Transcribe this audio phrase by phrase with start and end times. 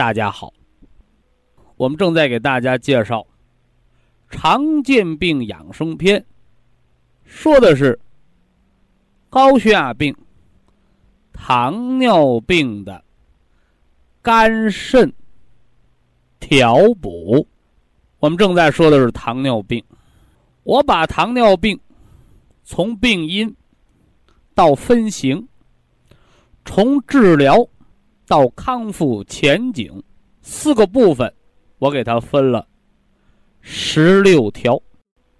[0.00, 0.50] 大家好，
[1.76, 3.26] 我们正在给大家介绍
[4.30, 6.24] 常见病养生篇，
[7.22, 8.00] 说的是
[9.28, 10.16] 高血压病、
[11.34, 13.04] 糖尿病的
[14.22, 15.12] 肝肾
[16.38, 17.46] 调补。
[18.20, 19.84] 我们正在说的是糖尿病，
[20.62, 21.78] 我把糖尿病
[22.64, 23.54] 从病因
[24.54, 25.46] 到分型，
[26.64, 27.68] 从治疗。
[28.30, 30.00] 到康复前景
[30.40, 31.34] 四个部分，
[31.80, 32.64] 我给它分了
[33.60, 34.80] 十六条。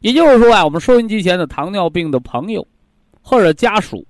[0.01, 2.67] 也就是说啊，我们收音机前的糖尿病的朋友
[3.23, 4.05] 或者家属，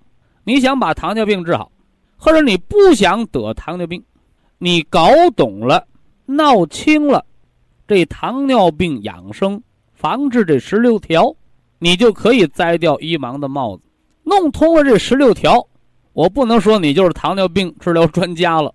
[0.44, 1.70] 你想把糖尿病治好，
[2.16, 4.02] 或者你不想得糖尿病，
[4.56, 5.86] 你搞懂了、
[6.24, 7.22] 闹清了
[7.86, 11.30] 这糖尿病养生防治这十六条，
[11.78, 13.82] 你就可以摘掉一盲的帽子。
[14.22, 15.62] 弄通了这十六条。
[16.12, 18.74] 我不能说你就是糖尿病治疗专家了，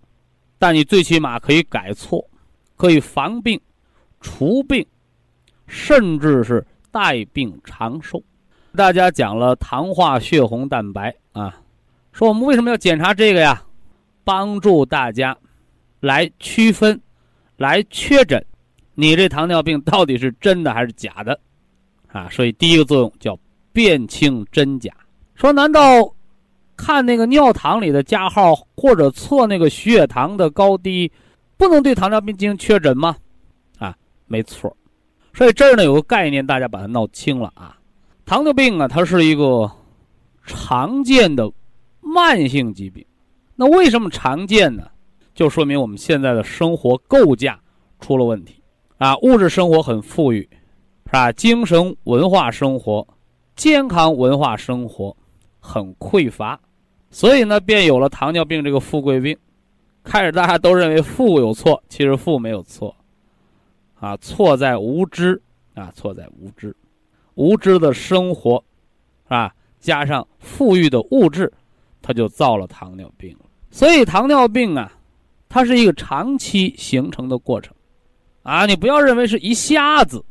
[0.57, 2.25] 但你最起码可以改错，
[2.77, 3.59] 可以防病、
[4.21, 4.85] 除病，
[5.67, 8.23] 甚至是带病长寿。
[8.75, 11.61] 大家讲了糖化血红蛋白啊，
[12.11, 13.61] 说我们为什么要检查这个呀？
[14.23, 15.37] 帮助大家
[15.99, 16.99] 来区分、
[17.57, 18.43] 来确诊
[18.95, 21.39] 你这糖尿病到底是真的还是假的
[22.07, 22.27] 啊。
[22.31, 23.37] 所以第一个作用叫
[23.71, 24.91] 辨清真假。
[25.35, 25.81] 说难道？
[26.77, 31.11] 看那个尿糖里的加号，或者测那个血糖的高低，
[31.57, 33.15] 不能对糖尿病进行确诊吗？
[33.79, 33.95] 啊，
[34.27, 34.75] 没错。
[35.33, 37.77] 所以这儿呢有个概念，大家把它闹清了啊。
[38.25, 39.69] 糖尿病啊，它是一个
[40.45, 41.51] 常见的
[42.01, 43.05] 慢性疾病。
[43.55, 44.83] 那为什么常见呢？
[45.33, 47.59] 就说明我们现在的生活构架
[47.99, 48.55] 出了问题
[48.97, 49.17] 啊。
[49.17, 50.41] 物质生活很富裕，
[51.05, 51.31] 是吧？
[51.33, 53.05] 精神文化生活、
[53.55, 55.15] 健康文化生活
[55.59, 56.59] 很匮乏。
[57.15, 59.37] 所以呢，便有了糖尿病这个富贵病。
[60.03, 62.93] 开始大家都认为富有错，其实富没有错，
[63.97, 65.41] 啊，错在无知
[65.75, 66.75] 啊，错在无知，
[67.35, 68.61] 无知的生活，
[69.29, 69.49] 啊，
[69.79, 71.49] 加上富裕的物质，
[72.01, 73.45] 它就造了糖尿病了。
[73.71, 74.91] 所以糖尿病啊，
[75.47, 77.73] 它是一个长期形成的过程，
[78.43, 80.21] 啊，你不要认为是一下子。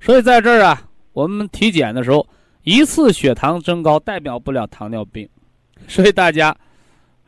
[0.00, 2.26] 所以在这儿啊，我们体检的时候，
[2.64, 5.28] 一次血糖增高代表不了糖尿病。
[5.88, 6.56] 所以大家，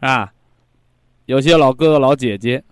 [0.00, 0.32] 啊，
[1.26, 2.62] 有些老哥哥老姐姐，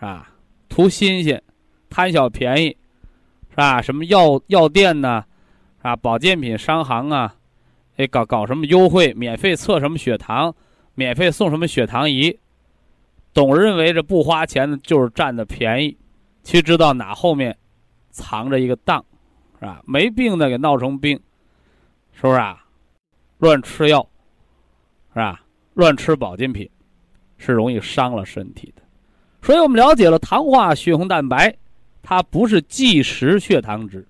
[0.00, 0.32] 啊？
[0.68, 1.42] 图新鲜，
[1.88, 2.76] 贪小便宜，
[3.50, 3.80] 是吧？
[3.80, 5.24] 什么药药店呢？
[5.80, 7.34] 啊，保健品商行啊，
[7.96, 10.54] 哎，搞搞什么优惠，免费测什么血糖，
[10.94, 12.36] 免费送什么血糖仪，
[13.32, 15.96] 总认为这不花钱的就是占的便宜，
[16.42, 17.56] 其实知道哪后面
[18.10, 19.02] 藏着一个当，
[19.60, 19.80] 是吧？
[19.86, 21.18] 没病的给闹成病，
[22.12, 22.64] 是不是啊？
[23.38, 24.06] 乱吃药。
[25.16, 25.40] 是吧？
[25.72, 26.68] 乱吃保健品，
[27.38, 28.82] 是容易伤了身体的。
[29.40, 31.56] 所以我们了解了糖化血红蛋白，
[32.02, 34.06] 它不是即时血糖值，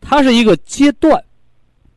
[0.00, 1.22] 它是一个阶段，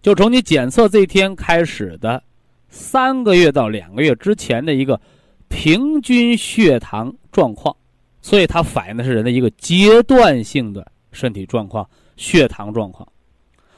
[0.04, 2.22] 就从你检测这一天开始的
[2.70, 5.02] 三个月到两个月之前的一个
[5.48, 7.76] 平均血糖状况。
[8.22, 13.08] 所以它反映的是人的一个阶段性的身体状况、血糖状况。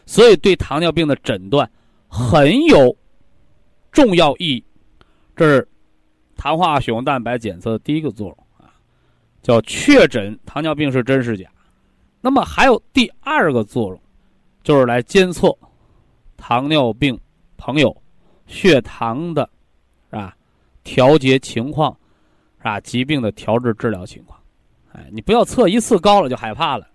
[0.06, 1.72] 所以对糖尿病的诊断
[2.10, 2.94] 很有。
[3.96, 4.64] 重要意义，
[5.38, 5.68] 这是
[6.36, 8.70] 糖化血红蛋白检测的第一个作用啊，
[9.42, 11.50] 叫确诊糖尿病是真是假。
[12.20, 14.02] 那么还有第二个作用，
[14.64, 15.56] 就是来监测
[16.36, 17.18] 糖尿病
[17.56, 17.96] 朋友
[18.48, 19.50] 血糖的
[20.10, 20.36] 啊
[20.84, 21.98] 调节情况，
[22.62, 24.38] 啊疾病的调治治疗情况。
[24.92, 26.86] 哎，你不要测一次高了就害怕了。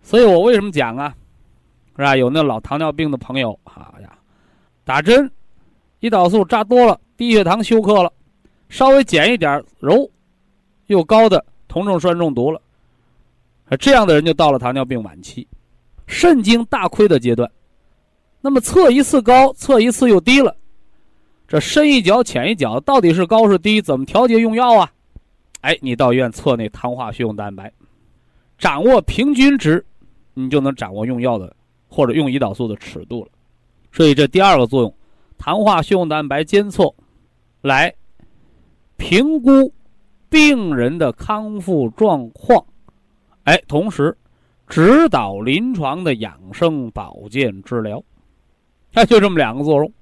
[0.00, 1.14] 所以我为什么讲啊？
[1.96, 2.16] 是吧？
[2.16, 4.16] 有那老糖尿病的朋友，好呀，
[4.84, 5.30] 打针。
[6.06, 8.12] 胰岛素扎多了，低血糖休克了，
[8.68, 10.08] 稍微减一点，揉，
[10.86, 12.60] 又高的酮症酸中毒了，
[13.80, 15.46] 这样的人就到了糖尿病晚期，
[16.06, 17.50] 肾经大亏的阶段。
[18.40, 20.54] 那么测一次高，测一次又低了，
[21.48, 23.82] 这深一脚浅一脚，到底是高是低？
[23.82, 24.92] 怎么调节用药啊？
[25.62, 27.72] 哎，你到医院测那糖化血红蛋白，
[28.56, 29.84] 掌握平均值，
[30.34, 31.52] 你就能掌握用药的
[31.88, 33.30] 或者用胰岛素的尺度了。
[33.90, 34.94] 所以这第二个作用，
[35.38, 36.92] 糖化血红蛋白监测，
[37.62, 37.94] 来
[38.96, 39.72] 评估
[40.28, 42.64] 病人的康复状况，
[43.44, 44.16] 哎，同时
[44.68, 48.02] 指导临床的养生保健治疗。
[48.94, 49.92] 哎，就这么两个作用，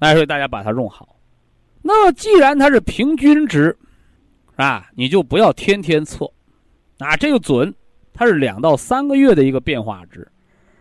[0.00, 1.16] 哎，所以大家把它用好。
[1.80, 3.76] 那既然它是平均值，
[4.56, 6.30] 啊，你就不要天天测，
[6.98, 7.74] 啊，这个准，
[8.12, 10.30] 它是两到三个月的一个变化值，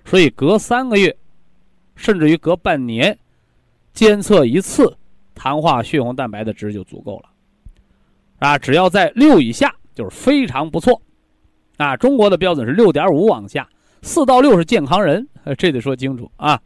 [0.04, 1.16] 所以隔三个月，
[1.96, 3.18] 甚至于隔半年，
[3.96, 4.96] 监测一次
[5.34, 7.30] 糖化血红蛋白的值就足够了。
[8.38, 11.02] 啊，只要在六以下就是非常不错，
[11.78, 13.68] 啊，中国的标准是六点五往下，
[14.02, 15.26] 四到六是健康人，
[15.58, 16.62] 这得说清楚啊。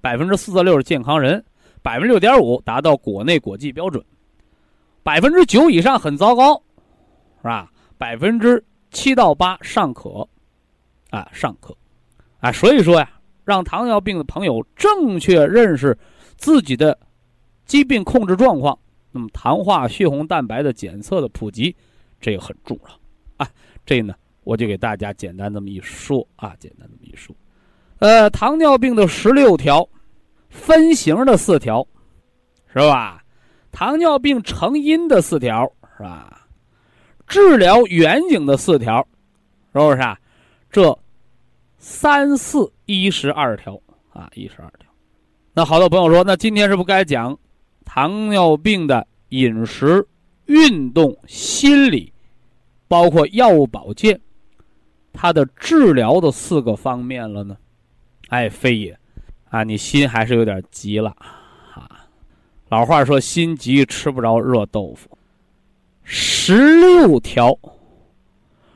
[0.00, 1.42] 百分之四到六是健康人，
[1.80, 4.04] 百分之六点五达到国内国际标准，
[5.04, 6.60] 百分之九以上很糟糕，
[7.36, 7.70] 是吧？
[7.96, 10.26] 百分之七到八尚可，
[11.10, 11.72] 啊尚可，
[12.40, 13.08] 啊，所以说呀，
[13.44, 15.96] 让糖尿病的朋友正确认识
[16.42, 16.98] 自己的
[17.66, 18.76] 疾病控制状况，
[19.12, 21.74] 那么糖化血红蛋白的检测的普及，
[22.20, 22.90] 这个很重要
[23.36, 23.48] 啊。
[23.86, 24.12] 这呢，
[24.42, 27.34] 我就给大家简单这么一说啊，简单这么一说。
[28.00, 29.88] 呃，糖尿病的十六条
[30.50, 31.86] 分型的四条，
[32.72, 33.22] 是吧？
[33.70, 36.44] 糖尿病成因的四条，是吧？
[37.28, 38.98] 治疗远景的四条，
[39.72, 40.18] 是不是啊？
[40.72, 40.98] 这
[41.78, 43.80] 三四一十二条
[44.10, 44.81] 啊，一十二条。
[45.54, 47.38] 那好多朋友说，那今天是不该讲
[47.84, 50.06] 糖尿病的饮食、
[50.46, 52.10] 运动、心理，
[52.88, 54.18] 包括药物保健，
[55.12, 57.54] 它的治疗的四个方面了呢？
[58.28, 58.98] 哎，非也，
[59.50, 61.14] 啊，你心还是有点急了，
[61.74, 62.06] 啊，
[62.70, 65.10] 老话说心急吃不着热豆腐。
[66.02, 67.54] 十六条，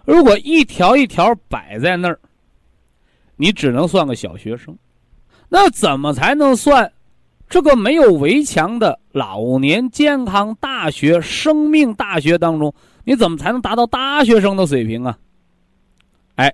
[0.04, 2.20] 如果一条一条摆在那儿，
[3.36, 4.76] 你只能算个小学生。
[5.48, 6.92] 那怎么才能算
[7.48, 12.74] 这个没有围墙的老年健康大学、生命大学当中？
[13.04, 15.18] 你怎么才能达到大学生的水平啊？
[16.34, 16.52] 哎，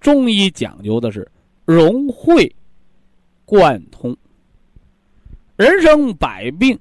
[0.00, 1.30] 中医讲究的是。
[1.66, 2.52] 融会
[3.44, 4.16] 贯通，
[5.54, 6.76] 人生百病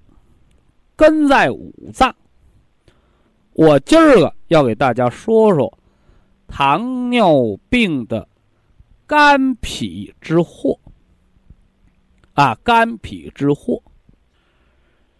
[0.95, 2.15] 根在五脏。
[3.53, 5.71] 我今儿个要给大家说说
[6.47, 7.35] 糖尿
[7.69, 8.27] 病的
[9.05, 10.75] 肝脾之祸
[12.39, 13.81] 啊，肝脾之祸。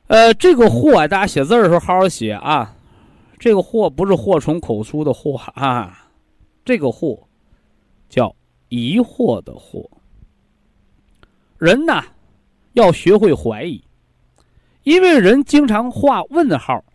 [0.08, 2.74] 呃，这个祸啊，大家写字的时候好好写啊。
[3.38, 6.10] 这个祸不是祸从口出的祸啊，
[6.64, 7.28] 这个祸
[8.08, 8.34] 叫。
[8.70, 9.84] 疑惑的惑，
[11.58, 12.04] 人呐，
[12.74, 13.84] 要学会怀疑，
[14.84, 16.86] 因为人经常画问号，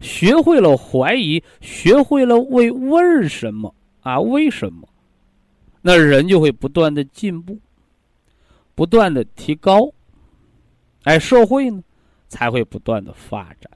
[0.00, 4.20] 学会了怀疑，学会了为为什么啊？
[4.20, 4.88] 为什么？
[5.82, 7.58] 那人就会不断的进步，
[8.74, 9.92] 不断的提高，
[11.04, 11.82] 哎，社会呢
[12.28, 13.70] 才会不断的发展，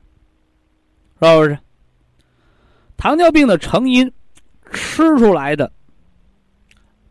[1.20, 1.58] 是不是？
[2.96, 4.12] 糖尿病的成因，
[4.72, 5.72] 吃出来的。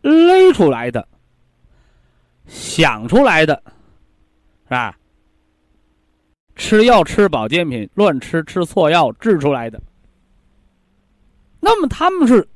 [0.02, 1.06] 勒出来的，
[2.46, 3.62] 想出来的，
[4.64, 4.98] 是吧？
[6.56, 9.82] 吃药吃保健品，乱吃吃错药治出来的。
[11.60, 12.48] 那么他们是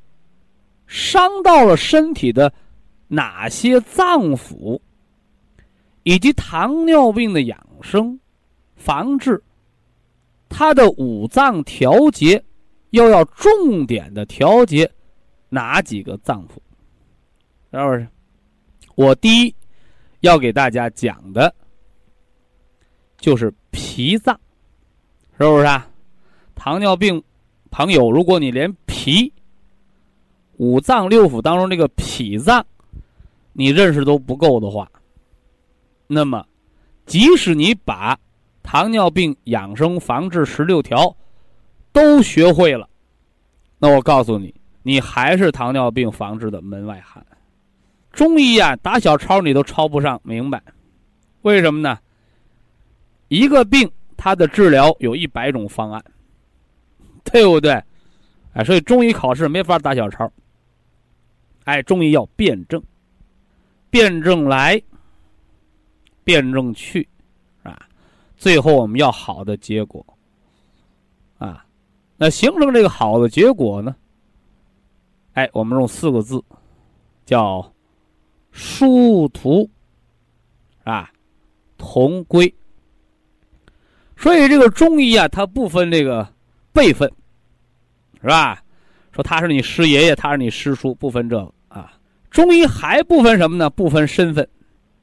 [0.88, 2.54] 伤到了身体的
[3.08, 4.80] 哪些脏腑？
[6.04, 8.20] 以及糖尿病的养生、
[8.76, 9.42] 防治，
[10.50, 12.44] 它的五脏调节，
[12.90, 14.92] 又要重点的调节
[15.50, 16.54] 哪几个脏腑？
[17.72, 18.08] 是不是？
[18.96, 19.56] 我第一
[20.20, 21.54] 要给大家讲的，
[23.18, 24.38] 就是脾脏，
[25.38, 25.88] 是不是啊？
[26.56, 27.24] 糖尿病
[27.70, 29.32] 朋友，如果你连脾、
[30.58, 32.66] 五脏六腑当中这个脾脏
[33.54, 34.92] 你认识都不够的话，
[36.14, 36.46] 那么
[37.06, 38.20] 即使你把
[38.62, 41.16] 糖尿病养生防治十六条
[41.94, 42.90] 都学会了，
[43.80, 44.54] 那我告诉你，
[44.84, 47.26] 你还是糖尿病防治的门外汉。
[48.12, 50.62] 中医啊，打小抄你都抄不上，明白？
[51.44, 51.98] 为什么呢？
[53.30, 56.04] 一个病，它的治疗有一百种方案，
[57.24, 57.82] 对不对？
[58.52, 60.30] 哎，所以中医考试没法打小抄。
[61.64, 62.84] 哎，中医要辩证，
[63.90, 64.82] 辩证来，
[66.24, 67.08] 辩证去，
[67.64, 67.88] 啊，
[68.38, 70.06] 最后我们要好的结果，
[71.38, 71.66] 啊，
[72.18, 73.96] 那形成这个好的结果呢？
[75.34, 76.44] 哎，我们用四个字，
[77.26, 77.74] 叫
[78.52, 79.70] 殊途
[80.84, 81.10] 啊，
[81.78, 82.54] 同归。
[84.18, 86.28] 所以这个中医啊，它不分这个
[86.74, 87.12] 辈分，
[88.22, 88.62] 是吧？
[89.14, 91.92] 说他是你师爷爷，他是你师叔，不分这个啊。
[92.30, 93.70] 中医还不分什么呢？
[93.70, 94.48] 不分身份。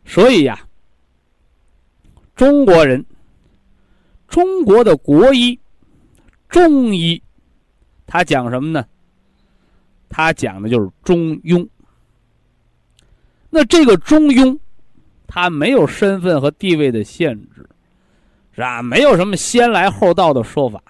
[0.04, 0.66] 所以呀，
[2.38, 3.04] 中国人，
[4.28, 5.59] 中国的国医，
[6.49, 7.21] 中医，
[8.07, 8.87] 他讲什么呢？
[10.09, 11.68] 他讲的就是中庸。
[13.50, 14.57] 那这个中庸，
[15.26, 17.68] 他没有身份和地位的限制。
[18.52, 18.83] 是吧？
[18.83, 20.80] 没有什么先来后到的说法，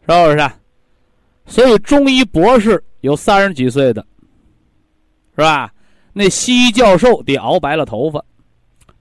[0.00, 0.50] 是不是？
[1.46, 4.06] 所以中医博士有三十几岁的，
[5.34, 5.72] 是吧？
[6.14, 8.22] 那西医教授得熬白了头发，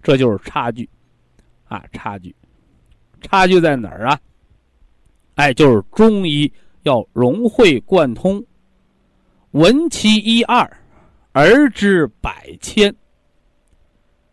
[0.04, 0.88] 这就是差距，
[1.66, 2.36] 啊，差距，
[3.22, 4.20] 差距在哪儿啊？
[5.36, 6.52] 哎，就是中医
[6.84, 8.46] 要融会贯通，
[9.52, 10.70] 闻其一二，
[11.32, 12.94] 而知百千。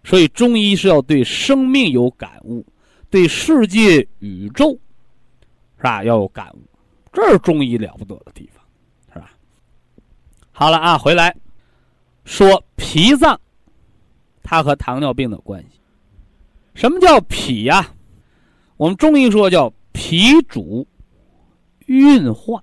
[0.02, 2.66] 所以，中医是要对生命有感悟，
[3.10, 4.72] 对世界宇宙，
[5.76, 6.02] 是吧？
[6.02, 6.58] 要有感悟，
[7.12, 8.64] 这是中医了不得的地方，
[9.12, 9.30] 是吧？
[10.52, 11.34] 好了啊，回来
[12.24, 13.38] 说脾脏，
[14.42, 15.80] 它和糖尿病的关系。
[16.74, 17.92] 什么叫脾呀？
[18.76, 20.86] 我们中医说叫脾主
[21.86, 22.62] 运化，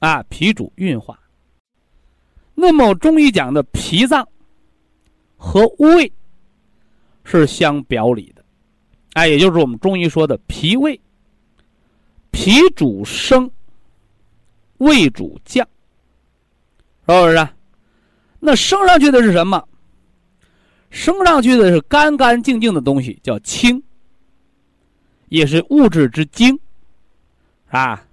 [0.00, 1.18] 啊，脾主运化。
[2.54, 4.26] 那么中医讲的脾脏。
[5.40, 6.12] 和胃
[7.22, 8.44] 是相表里的，
[9.12, 11.00] 哎，也就是我们中医说的脾胃，
[12.32, 13.48] 脾主升，
[14.78, 15.64] 胃主降，
[17.06, 17.48] 是不是？
[18.40, 19.64] 那升上去的是什么？
[20.90, 23.82] 升上去的是干干净净的东西，叫清，
[25.28, 26.58] 也是物质之精，
[27.68, 28.06] 啊，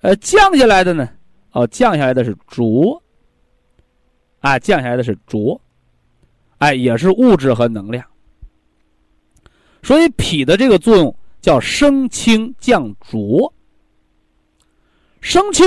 [0.00, 1.08] 呃，降下来的呢？
[1.52, 3.02] 哦，降下来的是浊，
[4.40, 5.60] 啊，降下来的是浊。
[6.58, 8.06] 哎，也是物质和能量，
[9.82, 13.52] 所以脾的这个作用叫升清降浊。
[15.20, 15.66] 升清，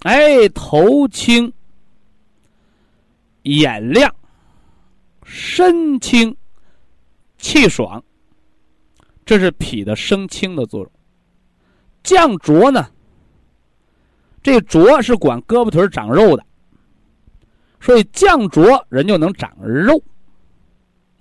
[0.00, 1.52] 哎，头清，
[3.42, 4.12] 眼亮，
[5.28, 6.34] 身清，
[7.36, 8.02] 气爽，
[9.26, 10.90] 这是脾的升清的作用。
[12.02, 12.90] 降浊呢，
[14.42, 16.42] 这浊是管胳膊腿长肉的。
[17.78, 20.02] 所以降浊，人就能长肉，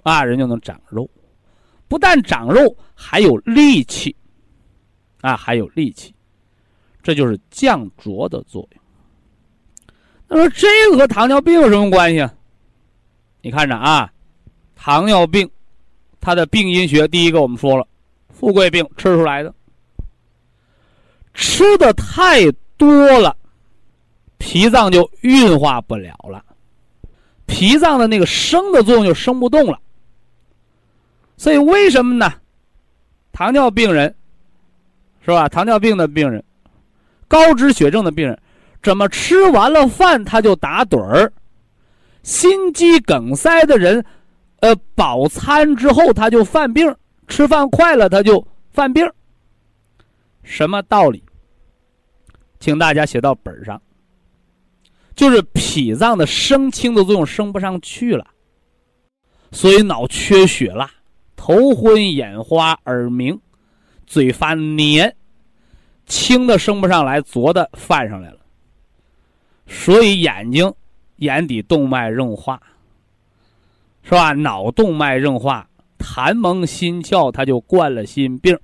[0.04, 1.08] 啊，人就能长肉，
[1.90, 4.16] 不但长肉，还有力气，
[5.20, 6.16] 啊，还有力气，
[7.04, 8.82] 这就是降浊的作用。
[10.30, 12.34] 那么这个和糖尿病有什么关系啊？
[13.48, 14.12] 你看着啊，
[14.76, 15.50] 糖尿病，
[16.20, 17.88] 它的病因学，第一个我们说了，
[18.30, 19.54] 富贵病吃出来的，
[21.34, 22.90] 吃的太多
[23.22, 23.34] 了，
[24.38, 26.44] 脾脏就运化不了了。
[27.46, 29.80] 脾脏的那个生的作用就生不动了，
[31.38, 32.34] 所以为什么呢？
[33.32, 34.14] 糖尿病人
[35.22, 35.48] 是吧？
[35.48, 36.44] 糖尿病的病人，
[37.30, 38.38] 高脂血症的病人，
[38.84, 41.32] 怎么吃完了饭他就打盹儿？
[42.28, 44.04] 心肌梗塞的人，
[44.60, 46.94] 呃，饱餐之后他就犯病，
[47.30, 49.10] 吃饭快了他就犯病。
[50.44, 51.24] 什么道理？
[52.60, 53.82] 请大家写到本上。
[55.16, 58.28] 就是脾脏的升清的作用升不上去了，
[59.54, 60.86] 所以脑缺血了，
[61.38, 63.40] 头昏眼花、耳鸣、
[64.06, 65.16] 嘴发黏，
[66.06, 68.40] 清的升不上来，浊的泛上来了，
[69.66, 70.72] 所以眼睛
[71.18, 72.62] 眼底动脉硬化，
[74.04, 74.34] 是吧？
[74.34, 78.58] 脑动脉硬化，痰蒙心窍，它就灌了心病，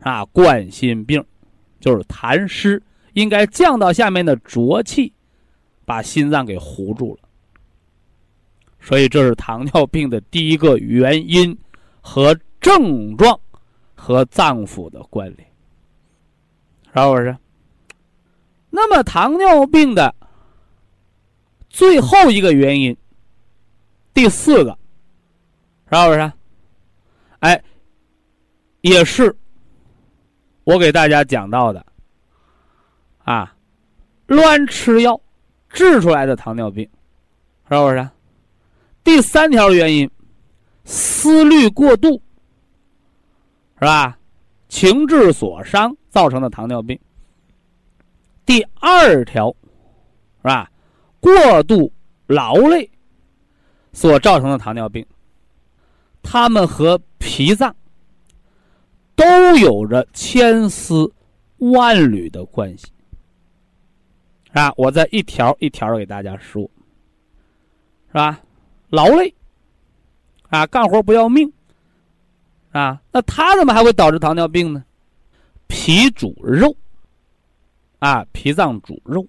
[0.00, 1.24] 啊，冠心病
[1.80, 2.82] 就是痰湿。
[3.14, 5.12] 应该降到下面的浊气，
[5.84, 7.28] 把心脏给糊住了。
[8.80, 11.56] 所以这是糖尿病的第一个原因
[12.00, 13.38] 和症状
[13.94, 15.48] 和脏腑的关联，
[16.92, 17.36] 是不是？
[18.68, 20.12] 那么糖尿病的
[21.74, 22.96] 最后一个原因，
[24.14, 24.78] 第四个，
[25.90, 26.32] 是不是？
[27.40, 27.60] 哎，
[28.82, 29.36] 也是
[30.62, 31.84] 我给大家讲到的。
[33.24, 33.56] 啊，
[34.26, 35.20] 乱吃药
[35.68, 36.88] 治出来的糖尿病，
[37.68, 38.08] 是不是？
[39.02, 40.08] 第三条原因，
[40.84, 42.22] 思虑过度，
[43.80, 44.16] 是吧？
[44.68, 46.96] 情志所伤造成的糖尿病。
[48.46, 49.50] 第二条，
[50.36, 50.70] 是吧？
[51.24, 51.90] 过度
[52.26, 52.90] 劳累
[53.94, 55.06] 所造成的糖尿病，
[56.22, 57.74] 它们和脾脏
[59.16, 59.24] 都
[59.56, 61.10] 有着千丝
[61.56, 62.88] 万缕的关系。
[64.52, 66.70] 啊，我再一条一条给大家说，
[68.08, 68.42] 是吧？
[68.90, 69.34] 劳累，
[70.50, 71.50] 啊，干活不要命，
[72.70, 74.84] 啊，那它怎么还会导致糖尿病呢？
[75.68, 76.76] 脾主肉，
[77.98, 79.26] 啊，脾脏主肉，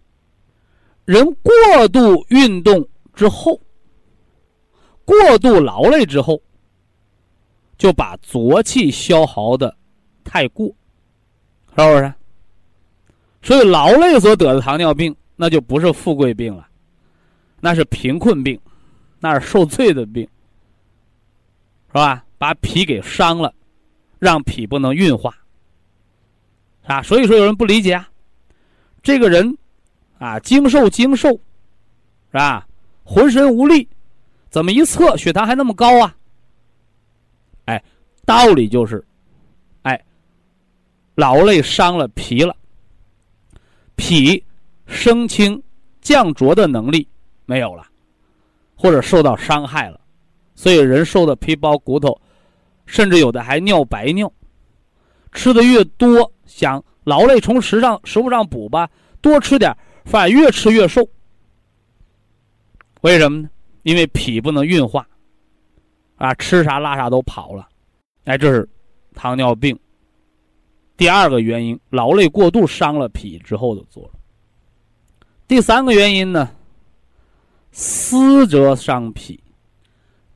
[1.06, 3.60] 人过度运动之后，
[5.06, 6.42] 过度劳累之后，
[7.78, 9.76] 就把浊气消耗的
[10.24, 12.14] 太过，是不是？
[13.42, 16.68] 所以劳累所得的糖尿病，那就不是富贵病了，
[17.60, 18.60] 那是贫困病，
[19.20, 20.28] 那是受罪的病，
[21.90, 22.26] 是吧？
[22.38, 23.54] 把脾给伤了，
[24.18, 25.34] 让脾不能运化，
[26.84, 28.10] 啊，所以说有人不理解啊，
[29.04, 29.56] 这个人
[30.26, 31.40] 啊，精瘦精瘦，是
[32.32, 32.68] 吧？
[33.04, 33.88] 浑身无力，
[34.50, 36.16] 怎么一测血糖还那么高啊？
[37.66, 37.84] 哎，
[38.26, 39.06] 道理就是，
[39.84, 40.04] 哎，
[41.14, 42.56] 劳累伤了脾了。
[43.96, 44.44] 脾
[44.88, 45.62] 升清
[46.02, 47.08] 降浊的能力
[47.46, 47.86] 没有了，
[48.76, 50.00] 或者受到伤害了，
[50.56, 52.20] 所以人瘦的皮包骨头，
[52.88, 54.32] 甚至有的还尿白尿。
[55.34, 58.90] 吃的越多，想劳累从食上食物上补吧，
[59.22, 59.72] 多吃点，
[60.06, 61.06] 反越吃越瘦。
[63.02, 63.50] 为什么呢？
[63.84, 65.08] 因为脾不能运化，
[66.16, 67.68] 啊，吃啥拉啥都跑了，
[68.24, 68.68] 哎，这是
[69.14, 69.78] 糖尿病。
[70.98, 74.12] 第二个原因，劳累过度伤了脾之后的作用。
[75.48, 76.50] 第三个原因呢，
[77.72, 79.40] 思则伤脾，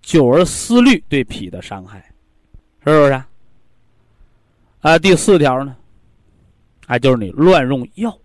[0.01, 1.99] 久而思虑对脾的伤害，
[2.83, 3.23] 是不是？
[4.81, 5.75] 啊，第四条呢，
[6.85, 8.15] 啊，就是你乱用药，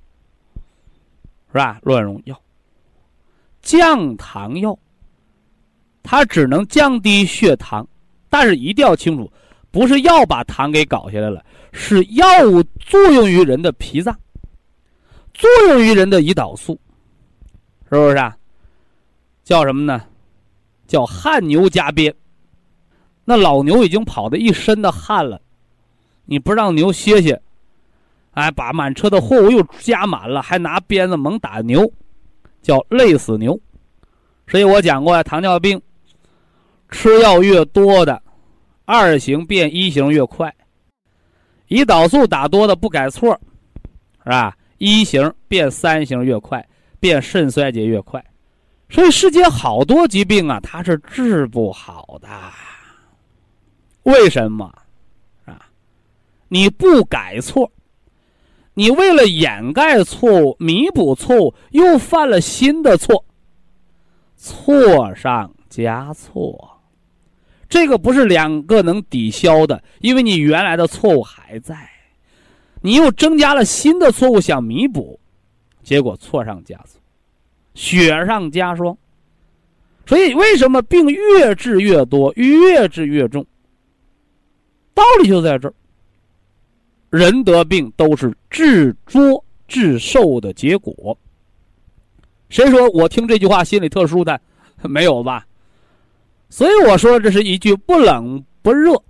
[1.55, 1.79] 是吧？
[1.83, 2.37] 乱用药，
[3.63, 4.77] 降糖药，
[6.03, 7.87] 它只能降低血糖，
[8.29, 9.33] 但是一定要清楚，
[9.71, 11.45] 不是药把糖给搞下来了。
[11.73, 14.19] 是药物作用于人的脾脏，
[15.33, 16.77] 作用于人的胰岛素，
[17.89, 18.37] 是不是啊？
[19.45, 20.05] 叫什么呢？
[20.89, 22.13] 叫汗牛加鞭。
[23.25, 25.41] 那老牛已经跑的一身的汗了，
[26.25, 27.41] 你不让牛歇歇，
[28.35, 31.91] 哎，把满车的货物又加满了，还拿鞭子猛打牛，
[32.63, 33.59] 叫累死牛。
[34.47, 35.81] 所以我讲过呀，糖尿病
[36.91, 38.21] 吃药越多的，
[38.85, 40.55] 二型变一型越快。
[41.69, 43.41] 胰岛素打多的不改错，
[44.23, 44.57] 是吧？
[44.79, 46.65] 一型变三型越快，
[47.01, 48.23] 变肾衰竭越快，
[48.91, 52.29] 所以世界好多疾病啊，它是治不好的。
[54.03, 54.71] 为什么？
[55.47, 55.67] 啊？
[56.49, 57.71] 你不改错，
[58.75, 63.25] 你为了掩盖错误、弥补错误，又犯了新的错，
[64.37, 66.71] 错上加错。
[67.69, 71.89] 这个不是两个能抵消的，因为你原来的错误还在，
[72.83, 75.19] 你又增加了新的错误想弥补，
[75.83, 77.01] 结果错上加错，
[77.75, 78.97] 雪上加霜。
[80.07, 83.45] 所以为什么病越治越多，越治越重？
[84.93, 85.75] 道理就在这儿。
[87.15, 91.17] 人得病都是治作治寿的结果。
[92.49, 94.41] 谁说我听这句话心里特殊的？
[94.83, 95.47] 没有吧？
[96.49, 99.01] 所以我说这是一句不冷不热，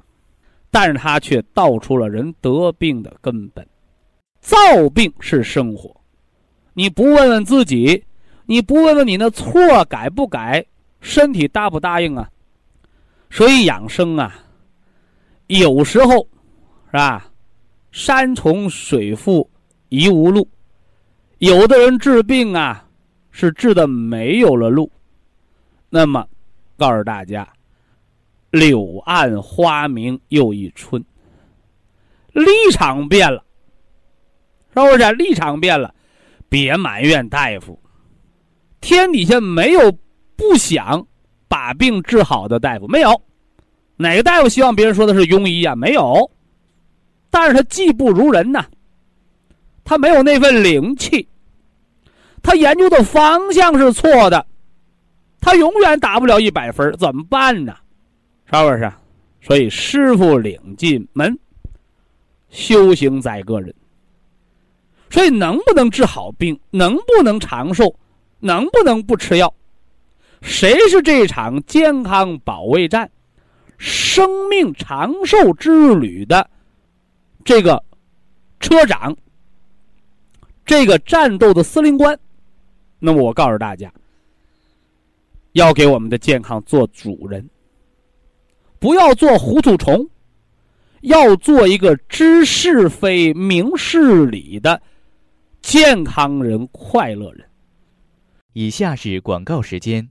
[0.70, 3.66] 但是它却道出了人得病的根本。
[4.42, 4.54] 造
[4.94, 5.90] 病是生活，
[6.74, 8.04] 你不问问自己，
[8.44, 10.62] 你不问问你那错改不改，
[11.00, 12.28] 身体答不答应啊？
[13.30, 14.44] 所以养生啊，
[15.46, 16.28] 有时候
[16.90, 17.30] 是吧？
[17.94, 19.48] 山重水复
[19.88, 20.48] 疑无路，
[21.38, 22.85] 有的人治病啊，
[23.30, 24.90] 是治的没有了路，
[25.88, 26.26] 那么。
[26.76, 27.48] 告诉大家，
[28.50, 31.02] 柳暗花明又一春。
[32.33, 33.44] 立场变了，
[34.74, 35.12] 是不是？
[35.12, 35.94] 立场变了，
[36.48, 37.80] 别埋怨大夫。
[38.80, 39.80] 天底下没有
[40.35, 41.07] 不想
[41.46, 43.22] 把病治好的大夫，没有。
[43.94, 45.76] 哪个大夫希望别人说的是庸医啊？
[45.76, 46.28] 没有。
[47.35, 48.64] 但是他技不如人呐，
[49.83, 51.27] 他没有那份灵气，
[52.40, 54.47] 他研究的方向是错的。
[55.40, 57.75] 他永远打不了一百分，怎么办呢？
[58.47, 58.92] 是不是？
[59.40, 61.37] 所以师傅领进门，
[62.51, 63.75] 修行在个人。
[65.11, 67.92] 所以能不能治好病，能不能长寿，
[68.38, 69.53] 能不能不吃药，
[70.40, 73.11] 谁是这场健康保卫战、
[73.77, 76.49] 生命长寿之旅的
[77.44, 77.85] 这个
[78.59, 79.14] 车长、
[80.64, 82.18] 这个战斗的司令官？
[82.98, 83.92] 那么我告诉大家。
[85.52, 87.48] 要给我们的健康做主人，
[88.80, 90.09] 不要做糊涂虫，
[91.02, 94.83] 要做一个知是非、明事理的
[95.62, 97.48] 健康人、快乐人。
[98.52, 100.09] 以下是广告时间。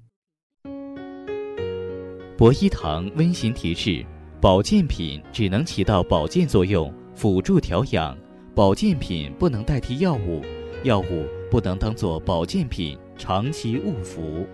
[2.38, 4.06] 博一堂温馨提示：
[4.39, 6.93] 保健品只能起到保健作用，
[7.24, 8.14] 辅助调养；
[8.54, 10.42] 保健品不能代替药物，
[10.84, 14.46] 药物不能当做保健品长期误服。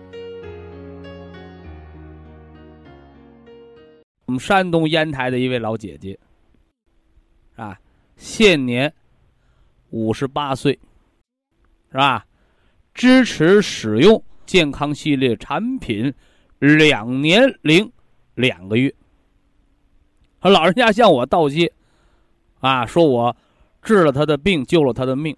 [4.26, 6.16] 我们山东烟台的一位老姐姐，
[7.56, 7.76] 啊，
[8.16, 8.94] 现年
[9.88, 10.78] 五十八岁，
[11.90, 12.24] 是吧？
[12.94, 16.14] 支持使用健康系列产品
[16.60, 17.90] 两年零
[18.36, 18.94] 两个月。
[20.40, 21.72] 他老人家向我道谢，
[22.60, 23.36] 啊，说我
[23.82, 25.36] 治了他的病，救了他的命。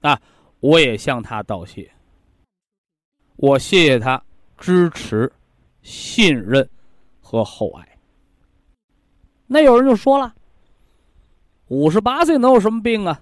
[0.00, 0.20] 啊，
[0.60, 1.90] 我也向他道谢。
[3.36, 4.22] 我谢谢他
[4.56, 5.30] 支持、
[5.82, 6.68] 信任
[7.20, 7.98] 和厚爱。
[9.46, 10.34] 那有人就说了
[11.68, 13.20] ：“五十八岁能有什么病啊？”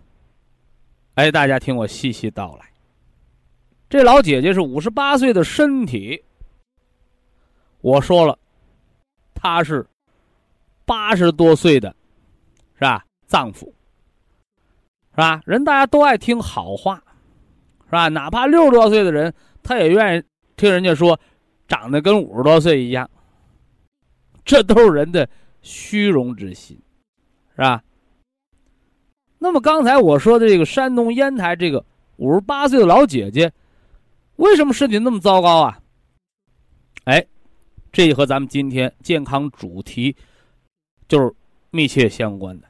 [1.14, 2.66] 哎，大家听我细细道来。
[3.88, 6.22] 这老姐姐是五十八岁的身体，
[7.80, 8.38] 我说了，
[9.35, 9.87] 她是
[10.85, 11.94] 八十多岁的，
[12.76, 13.04] 是吧？
[13.26, 13.64] 脏腑，
[15.10, 15.42] 是吧？
[15.44, 17.02] 人大家都爱听好话，
[17.86, 18.08] 是吧？
[18.08, 20.22] 哪怕六十多岁的人，他也愿意
[20.56, 21.18] 听人家说
[21.66, 23.10] 长得跟五十多岁一样。
[24.44, 25.28] 这都是人的
[25.62, 26.80] 虚荣之心，
[27.56, 27.82] 是吧？
[29.38, 31.84] 那么刚才我说的这个山东烟台这个
[32.16, 33.52] 五十八岁的老姐姐。
[34.36, 35.80] 为什么身体那么糟糕啊？
[37.04, 37.26] 哎，
[37.90, 40.14] 这和咱们今天健康主题
[41.08, 41.34] 就是
[41.76, 42.66] 密切相关的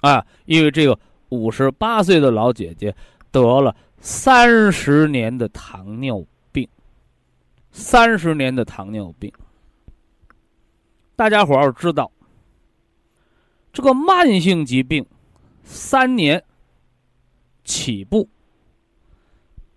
[0.00, 0.26] 啊！
[0.46, 2.96] 因为这个五十八岁的老姐姐
[3.30, 6.66] 得了三十年的糖尿病，
[7.70, 9.30] 三十年的糖尿病。
[11.14, 12.10] 大家伙要知道，
[13.74, 15.04] 这个慢性疾病
[15.62, 16.42] 三年
[17.62, 18.26] 起步。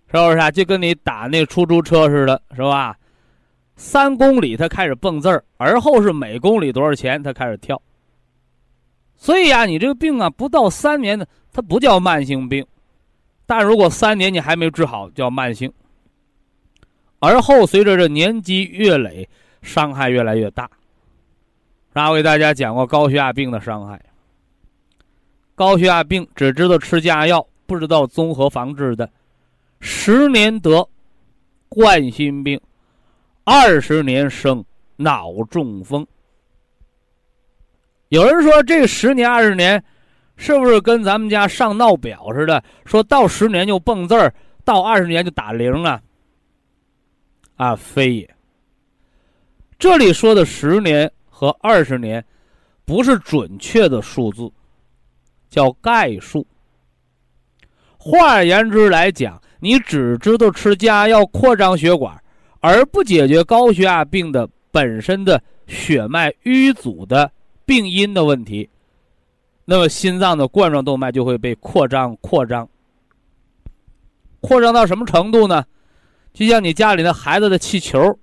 [0.07, 0.49] 是不是啊？
[0.51, 2.95] 就跟你打那出租车似的，是吧？
[3.83, 7.79] 三公里他开始蹦字儿，而后是每公里多少钱他开始跳。
[9.17, 12.63] 所以呀，你这个病啊，不到三年呢，它不叫慢性病；
[13.45, 15.71] 但如果三年你还没治好，叫慢性。
[17.19, 19.27] 而后随着这年积越累，
[19.61, 20.71] 伤害越来越大。
[21.91, 24.01] 然后给大家讲过高血压病的伤害。
[25.55, 29.09] 高血压病只知道吃降压药，不知道综合防治的。
[29.81, 30.87] 十年得
[31.67, 32.59] 冠心病，
[33.43, 34.63] 二十年生
[34.95, 36.05] 脑中风。
[38.09, 39.83] 有人说这十年二十年，
[40.37, 42.63] 是不是跟咱们家上闹表似的？
[42.85, 46.01] 说到十年就蹦字儿，到二十年就打铃啊？
[47.55, 48.35] 啊，非也。
[49.77, 52.23] 这里说的十年和二十年，
[52.85, 54.49] 不是准确的数字，
[55.49, 56.45] 叫概数。
[57.97, 59.41] 换而言之来讲。
[59.59, 62.21] 你只知道吃降压药扩张血管，
[62.65, 67.29] 而不解决高血压病的本身的血脉淤阻的
[67.65, 68.69] 病因的问题，
[69.65, 72.65] 那么心脏的冠状动脉就会被扩张、扩张、
[74.39, 75.65] 扩张到什么程度呢？
[76.33, 78.17] 就像你家里的孩子的气球，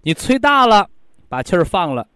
[0.00, 0.88] 你吹大了，
[1.28, 2.08] 把气儿放了，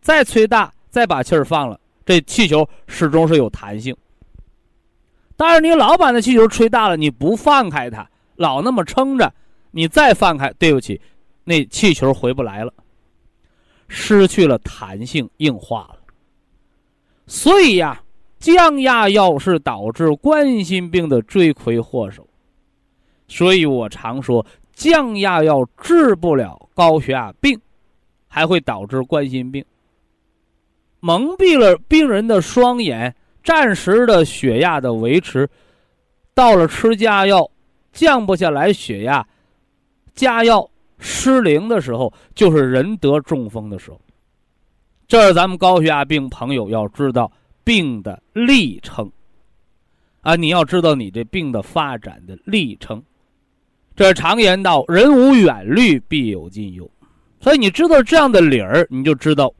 [0.00, 3.94] 再吹大，再把气儿放了，这气球始终是有弹性。
[5.36, 9.34] 但是你老把那气球吹大了，你不放开它，老那么撑着，
[9.76, 10.98] 你再放开，对不起，
[11.44, 12.72] 那气球回不来了，
[13.88, 15.98] 失去了弹性，硬化了。
[17.26, 18.02] 所以呀，
[18.38, 22.26] 降压药是导致冠心病的罪魁祸首。
[23.28, 27.60] 所以我常说，降压药治不了高血压病，
[28.28, 29.62] 还会导致冠心病，
[31.00, 33.14] 蒙蔽了病人的双眼。
[33.44, 35.46] 暂时的血压的维持，
[36.32, 37.48] 到了吃加药
[37.92, 39.24] 降不下来血压，
[40.16, 44.00] 加药失灵的时候，就是人得中风的时候。
[45.06, 47.30] 这是咱们高血压病朋友要知道
[47.62, 49.08] 病的历程
[50.22, 50.34] 啊！
[50.34, 53.00] 你要知道你这病的发展的历程。
[53.94, 56.90] 这常言道：“人无远虑，必有近忧。”
[57.40, 59.52] 所以你知道这样的理儿，你就知道。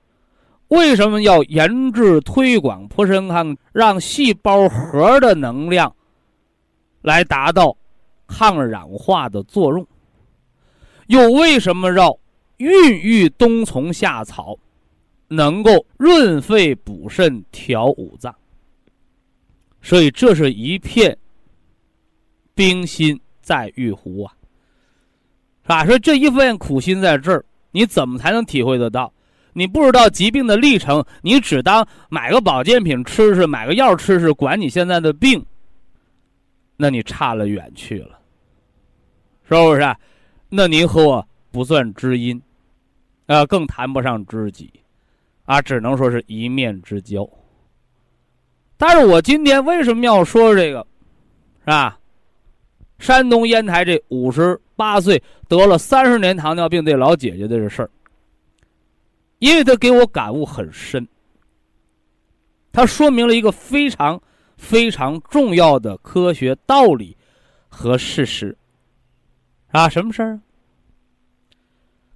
[0.68, 5.94] 为什么要研制推广普参康，让细胞核的能量
[7.02, 7.76] 来达到
[8.26, 9.86] 抗氧化的作用？
[11.06, 12.18] 又为什么要
[12.56, 14.56] 孕育冬虫夏草，
[15.28, 18.34] 能够润肺补肾、调五脏？
[19.82, 21.16] 所以这是一片
[22.54, 24.32] 冰心在玉壶啊，
[25.62, 25.84] 是吧？
[25.84, 29.12] 说这一份苦心在这儿，你怎么才能体会得到？
[29.52, 35.44] 你不知道疾病的历程，你只当买个保健品吃吃，买个药吃吃，管你现在的病，
[36.76, 38.18] 那你差了远去了。
[39.48, 39.96] 是不是？
[40.48, 42.40] 那您和我不算知音，
[43.26, 44.70] 啊，更谈不上知己，
[45.44, 47.28] 啊，只能说是一面之交。
[48.76, 50.86] 但是我今天为什么要说这个，
[51.60, 51.98] 是吧？
[52.98, 57.90] 山东烟台这五十八岁得了三十年糖尿病这老姐姐的这事儿，
[59.38, 61.06] 因为她给我感悟很深，
[62.72, 64.20] 她说明了一个非常
[64.56, 67.16] 非常重要的科学道理
[67.68, 68.56] 和事实。
[69.72, 70.40] 啊，什么事儿？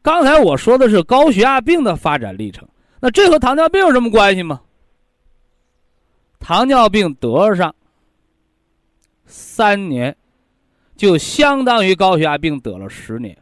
[0.03, 2.69] 刚才我说的是高血压病的发展历程，
[3.01, 4.61] 那这和糖尿病有什么关系吗？
[6.39, 7.75] 糖尿病得上
[9.27, 10.17] 三年。
[10.97, 13.35] 就相当于高血压病得了十年，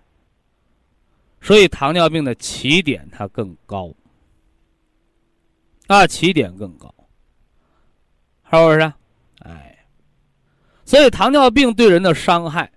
[1.41, 3.93] 所以糖尿病的起点它更高，
[5.89, 6.95] 啊，起点更高，
[8.49, 8.93] 是不是？
[9.41, 9.77] 哎，
[10.85, 12.71] 所以糖尿病对人的伤害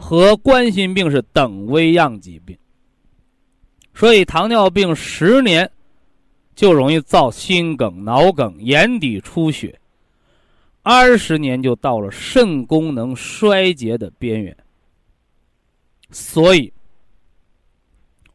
[0.00, 2.56] 和冠心病是等危样疾病，
[3.92, 5.70] 所以糖尿病十年
[6.54, 9.78] 就容易造心梗、脑梗、眼底出血。
[10.82, 14.56] 二十年就到了肾功能衰竭的边缘，
[16.10, 16.72] 所以，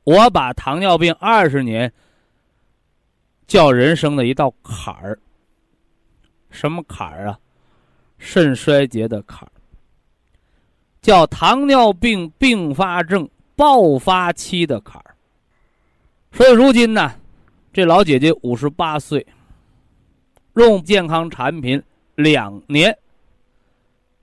[0.04, 1.92] 我把糖尿病二十年
[3.48, 5.18] 叫人生的一道坎儿。
[6.52, 7.40] 什么坎儿啊？
[8.20, 9.53] 肾衰竭的坎儿，
[11.04, 15.16] 叫糖尿病并发症爆发期的坎儿。
[16.32, 17.14] 所以如今呢，
[17.72, 19.24] 这老姐姐五十八岁，
[20.56, 21.80] 用健康产品。
[22.16, 22.96] 两年，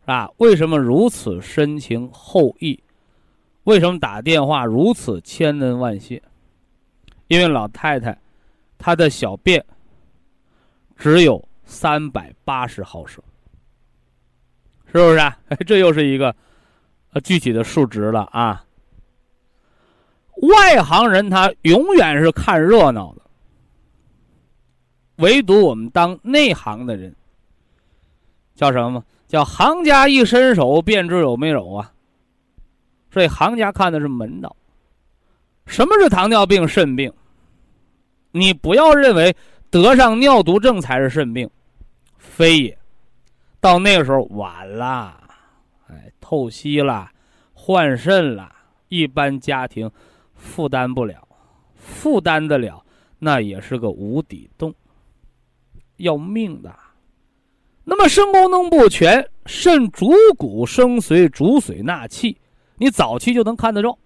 [0.05, 2.81] 啊，为什么如此深情厚谊？
[3.64, 6.23] 为什么打电话如此千恩万谢？
[7.27, 8.16] 因为老太太
[8.79, 9.64] 她的小便
[10.97, 13.21] 只有三百八十毫升，
[14.87, 15.19] 是不是？
[15.19, 15.37] 啊？
[15.66, 16.33] 这又是一个
[17.25, 18.64] 具体的数值了啊！
[20.42, 23.23] 外行人他永远是看热闹的，
[25.16, 27.14] 唯独我们当内行的人。
[28.55, 29.05] 叫什么？
[29.27, 31.92] 叫行家一伸手便知有没有啊！
[33.12, 34.55] 所以行家看的是门道。
[35.66, 37.12] 什么是糖尿病肾病？
[38.33, 39.35] 你不要认为
[39.70, 41.49] 得上尿毒症才是肾病，
[42.18, 42.79] 非也。
[43.61, 45.19] 到那个时候晚了，
[45.90, 47.11] 哎，透析了，
[47.53, 48.50] 换肾了，
[48.88, 49.90] 一般家庭
[50.35, 51.26] 负担不了，
[51.74, 52.85] 负担得了，
[53.18, 54.74] 那也是个无底洞，
[55.96, 56.74] 要命的。
[57.85, 62.38] 那么肾功能不全，肾主骨生髓，主髓纳气，
[62.76, 63.98] 你早期就能看得着。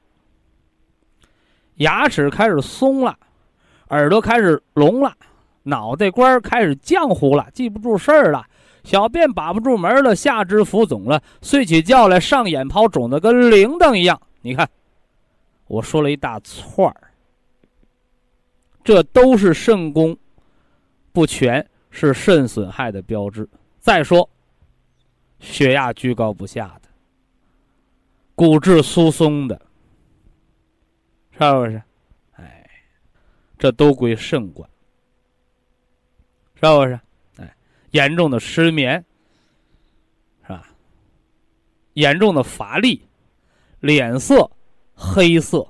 [1.76, 3.18] 牙齿开始松了，
[3.88, 5.14] 耳朵开始聋了，
[5.64, 8.46] 脑袋瓜开始浆糊了，记不住事儿了，
[8.84, 14.20] 小便把不住门了，下肢浮肿了，睡起觉来上眼泡肿的跟铃铛一样。
[14.42, 14.68] 你看，
[15.66, 17.10] 我说了一大串儿，
[18.84, 20.16] 这都是肾功
[21.12, 23.48] 不全，是肾损害的标志。
[23.80, 24.28] 再说，
[25.40, 26.88] 血压居高不下的，
[28.34, 29.60] 骨质疏松的，
[31.32, 31.82] 是不是？
[32.36, 32.70] 哎，
[33.58, 34.68] 这都归肾管，
[36.54, 37.00] 是不是？
[37.94, 39.04] 严重的失眠，
[40.42, 40.66] 是吧？
[41.92, 43.00] 严重的乏力，
[43.78, 44.50] 脸色
[44.96, 45.64] 黑色，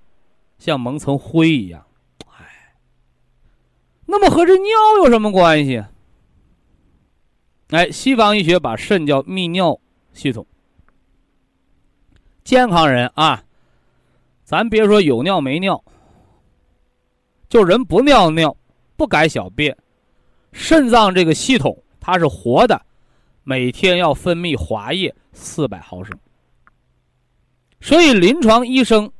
[0.58, 1.86] 像蒙层灰一样，
[2.30, 2.74] 哎。
[4.06, 4.70] 那么和这尿
[5.04, 5.84] 有什么关系？
[7.68, 9.78] 哎，西方医学把肾叫泌尿
[10.14, 10.46] 系统。
[12.42, 13.44] 健康人啊，
[14.44, 15.84] 咱别说有尿没尿，
[17.50, 18.56] 就人不尿尿、
[18.96, 19.76] 不改小便，
[20.52, 22.82] 肾脏这个系统它是活的，
[23.44, 26.14] 每天要分泌滑液四百毫升。
[27.80, 29.10] 所以临床医生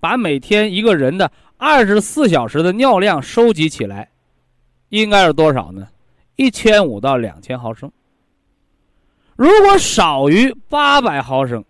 [0.00, 4.10] 把每天一个人的二十四小时的尿量收集起来，
[4.88, 5.86] 应该是多少呢？
[6.34, 7.92] 一千五到两千毫升，
[9.36, 11.64] 如果少于八百毫升，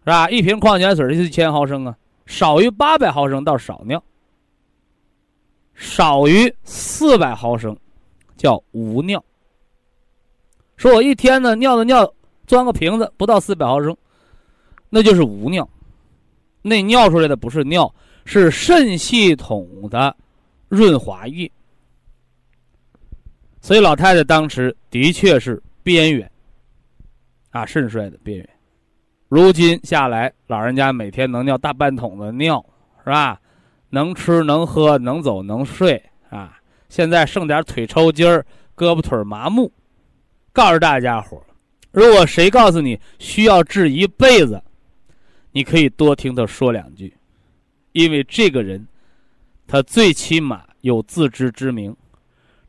[0.00, 0.28] 是吧？
[0.28, 4.04] 一瓶矿泉水是一千毫升啊，少于八百毫升到少尿，
[5.74, 7.74] 少于四百毫升
[8.36, 9.24] 叫无尿。
[10.76, 12.12] 说我一天呢尿的尿
[12.46, 13.96] 装个瓶子不到四百毫升，
[14.90, 15.68] 那就是无尿，
[16.62, 17.92] 那尿出来的不是尿，
[18.24, 20.14] 是肾系统的
[20.68, 21.50] 润滑液。
[23.60, 26.30] 所以老太太当时的确是边缘，
[27.50, 28.48] 啊，肾衰的边缘。
[29.28, 32.64] 如今下来，老人家每天能尿大半桶的尿，
[33.02, 33.40] 是吧？
[33.90, 36.58] 能吃能喝能走能睡啊！
[36.88, 38.44] 现在剩点腿抽筋儿、
[38.76, 39.72] 胳膊腿麻木。
[40.56, 41.38] 告诉大家伙
[41.90, 44.58] 如果谁告诉你需要治一辈子，
[45.52, 47.14] 你可以多听他说两句，
[47.92, 48.88] 因为这个人，
[49.66, 51.94] 他最起码有自知之明，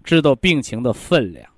[0.04, 1.50] 知道病情的分量。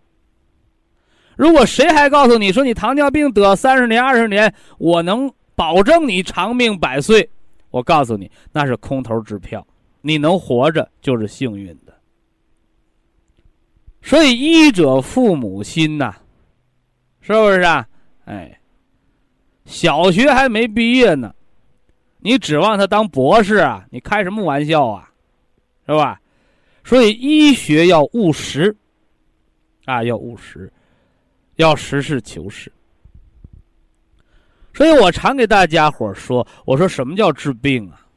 [1.35, 7.27] 如果谁还告诉你说你糖尿病得三十年、二十年，我能保证你长命百岁，
[7.71, 9.65] 我告诉你那是空头支票。
[10.01, 11.88] 你能活着就是幸运的。
[14.01, 16.15] 所以医者父母心呐，
[17.21, 17.87] 是不是啊？
[18.25, 18.59] 哎，
[19.65, 21.33] 小学还没毕业呢，
[22.19, 23.85] 你指望他当博士啊？
[23.89, 25.11] 你开什么玩笑啊？
[25.87, 26.19] 是吧？
[26.83, 28.75] 所以医学要务实，
[29.85, 30.71] 啊，要务实。
[31.55, 32.71] 要实事求是，
[34.73, 38.07] 所以我常给大家伙说：“我说什么叫治病啊？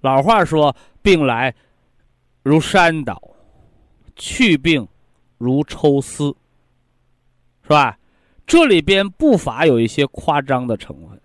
[0.00, 1.52] 老话说，病来
[2.44, 3.20] 如山倒，
[4.16, 4.86] 去病
[5.38, 6.34] 如抽丝，
[7.62, 7.98] 是吧？
[8.46, 11.20] 这里边不乏有一些夸张的成分，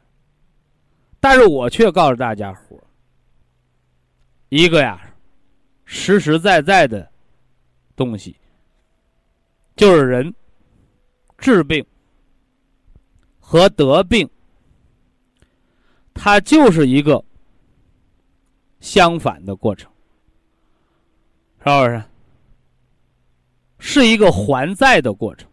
[1.19, 2.77] 但是我却告诉大家伙
[4.49, 5.13] 一个呀，
[5.86, 7.10] 实实在在的
[7.95, 8.36] 东西。”
[9.77, 10.32] 就是人
[11.38, 11.84] 治病
[13.39, 14.30] 和得病，
[16.13, 17.23] 它就是一个
[18.80, 19.91] 相反的过程，
[21.60, 22.04] 是不是？
[23.84, 25.50] 是一个还债的过程。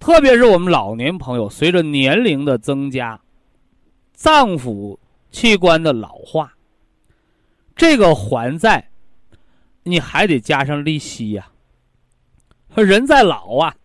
[0.00, 3.20] 特别是我们老年朋友，随着年龄的增加，
[4.12, 4.98] 脏腑
[5.30, 6.52] 器官的老化，
[7.76, 8.90] 这个还债，
[9.84, 11.48] 你还得加上利息呀。
[12.74, 13.76] 人在老啊，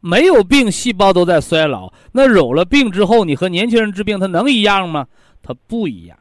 [0.00, 1.92] 没有病，细胞都在衰老。
[2.12, 5.06] 那有了病之后，你和年轻人治病，他能一样吗？
[5.42, 6.18] 他不一样。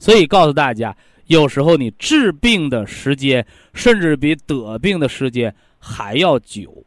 [0.00, 6.84] 所以告诉大家，有时候你治病的时间，甚至比得病的时间还要久。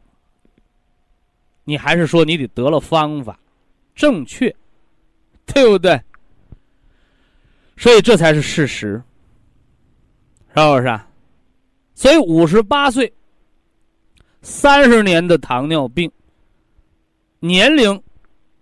[1.64, 3.38] 你还是说你得得了方法，
[3.94, 4.54] 正确，
[5.46, 6.00] 对不对？
[7.76, 9.02] 所以这才是事实，
[10.54, 11.00] 是不是？
[11.94, 13.12] 所以五十八岁。
[14.42, 16.10] 三十年的糖尿病，
[17.40, 18.02] 年龄，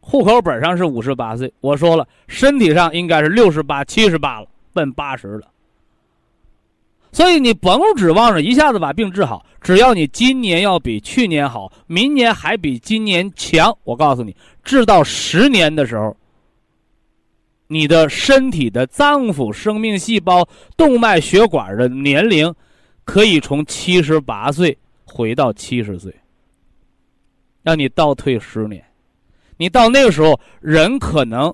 [0.00, 1.54] 户口本上是五十八岁。
[1.60, 5.48] 我说了，身体上应该是六十八、七十八了，奔八十了。
[7.18, 16.16] 所以你甭指望着一下子把病治好，只要你今年要比去年好，明年还比今年强，我告诉你，治到十年的时候，
[17.66, 22.54] 你的身体的脏腑、生命细胞、动脉、血管的年龄，
[23.04, 24.78] 可以从七十八岁。
[25.04, 26.14] 回到七十岁，
[27.62, 28.84] 让你倒退十年，
[29.56, 31.52] 你到那个时候，人可能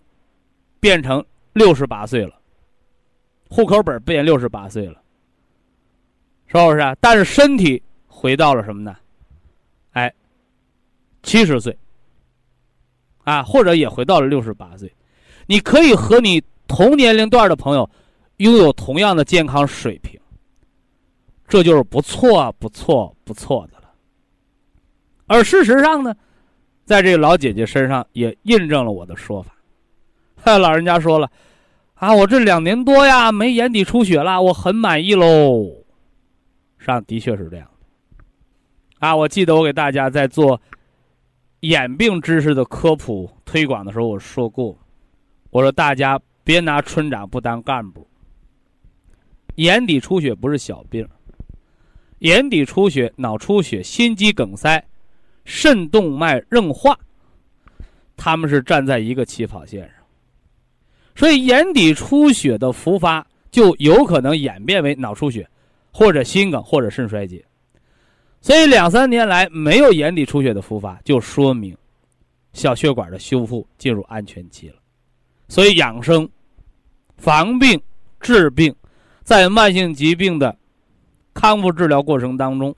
[0.79, 1.25] 变成
[1.55, 2.39] 六十八岁了，
[3.49, 5.01] 户口本变六十八岁了，
[6.47, 6.97] 是不是？
[7.01, 8.97] 但是身体回到了什么呢？
[9.93, 10.13] 哎，
[11.23, 11.77] 七十岁
[13.25, 14.93] 啊，或者也回到了六十八岁，
[15.47, 17.89] 你可以和你同年龄段的朋友
[18.39, 20.21] 拥有同样的健康水平。
[21.47, 23.91] 这就是不错、不错、不错的了。
[25.27, 26.15] 而事实上呢，
[26.85, 29.55] 在这个老姐姐身上也印证了我的说法。
[30.37, 31.31] 哈， 老人家说了，
[31.95, 35.84] 啊，我这两年多呀，没眼底出血了，我很满意喽。
[36.85, 37.69] 上的确是这样。
[38.99, 40.61] 啊，我记得我给大家在做
[41.61, 44.79] 眼病知识的科普推广的时候，我说过，
[45.51, 48.07] 我说大家别拿村长不当干部。
[49.57, 51.07] 眼底出血不是小病。
[52.21, 54.83] 眼底出血、脑出血、心肌梗塞、
[55.45, 56.99] 肾动脉硬化，
[58.17, 59.91] 他们是站在一个起跑线上，
[61.15, 65.47] 所以眼底出血的复发就有可能演变为脑出血，
[65.95, 67.43] 或者心梗，或者肾衰竭。
[68.41, 71.75] 所以两三年来没有眼底出血的复发，就说明
[72.53, 74.75] 小血管的修复进入安全期了。
[75.47, 76.29] 所以养生、
[77.17, 77.81] 防病、
[78.19, 78.75] 治病，
[79.23, 80.55] 在慢性疾病的。
[81.33, 82.75] 康复治疗过程当中，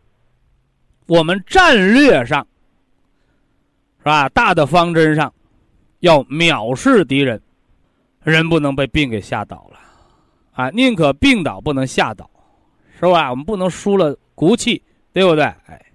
[1.06, 2.46] 我们战略上
[3.98, 4.28] 是吧？
[4.30, 5.32] 大的方针上
[6.00, 7.40] 要藐视敌人，
[8.22, 9.78] 人不能被病给吓倒了
[10.52, 10.70] 啊！
[10.70, 12.30] 宁可病倒，不能吓倒，
[12.98, 13.30] 是吧？
[13.30, 14.82] 我们不能输了骨气，
[15.12, 15.44] 对不对？
[15.44, 15.86] 哎，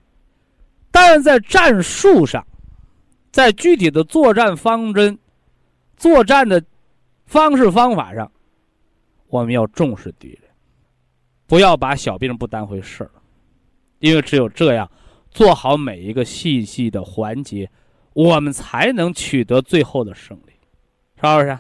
[0.92, 2.46] 但是在战术上，
[3.32, 5.18] 在具体的作战方针、
[5.98, 6.64] 作战的
[7.26, 8.32] 方式方法上，
[9.28, 10.42] 我们要重视敌人。
[11.48, 13.12] 不要把小兵不当回事儿，
[14.00, 14.90] 因为只有这样，
[15.32, 17.70] 做好每一个细细的环节，
[18.14, 20.54] 我们才能取得最后的胜利，
[21.16, 21.60] 是不是？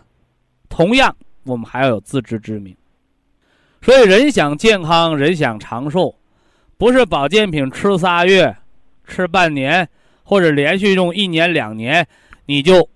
[0.69, 1.13] 同样，
[1.43, 2.73] 我们还要有自知之明。
[3.81, 6.15] 所以，人想健康，人想长寿，
[6.77, 8.55] 不是保健品吃仨月、
[9.05, 9.89] 吃半年，
[10.23, 12.07] 或者连续用一年两年，
[12.45, 12.87] 你就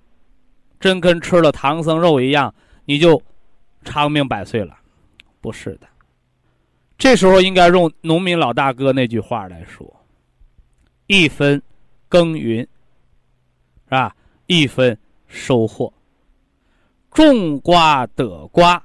[0.80, 2.54] 真跟吃了唐僧肉一样，
[2.86, 3.22] 你就
[3.84, 4.78] 长命百岁了，
[5.42, 5.88] 不是的。
[6.98, 9.86] 这时候应该用农民老大哥那句话来说
[11.08, 11.62] ：“一分
[12.08, 12.62] 耕耘，
[13.86, 14.16] 是吧？
[14.46, 15.92] 一分收获。
[17.12, 18.82] 种瓜得瓜，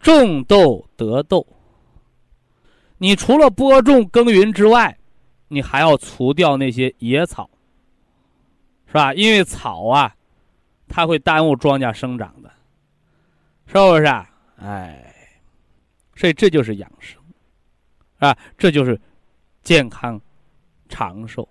[0.00, 1.46] 种豆得豆。
[2.98, 4.96] 你除了播种耕耘之外，
[5.48, 7.48] 你还要除掉那些野草，
[8.86, 9.14] 是吧？
[9.14, 10.14] 因为草啊，
[10.88, 12.50] 它会耽误庄稼生长的，
[13.66, 14.06] 是不是？
[14.56, 15.14] 哎，
[16.16, 17.20] 所以这就是养生，
[18.18, 19.00] 啊，这就是
[19.62, 20.20] 健康
[20.88, 21.48] 长寿。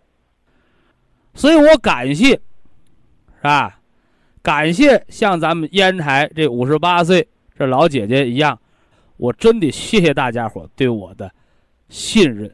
[1.34, 3.80] 所以我感谢，是吧？
[4.41, 7.28] 感谢像咱们烟台这五十八岁
[7.58, 8.60] 这老姐姐一样，
[9.18, 11.32] 我真得谢谢大家伙对我的
[11.89, 12.53] 信任。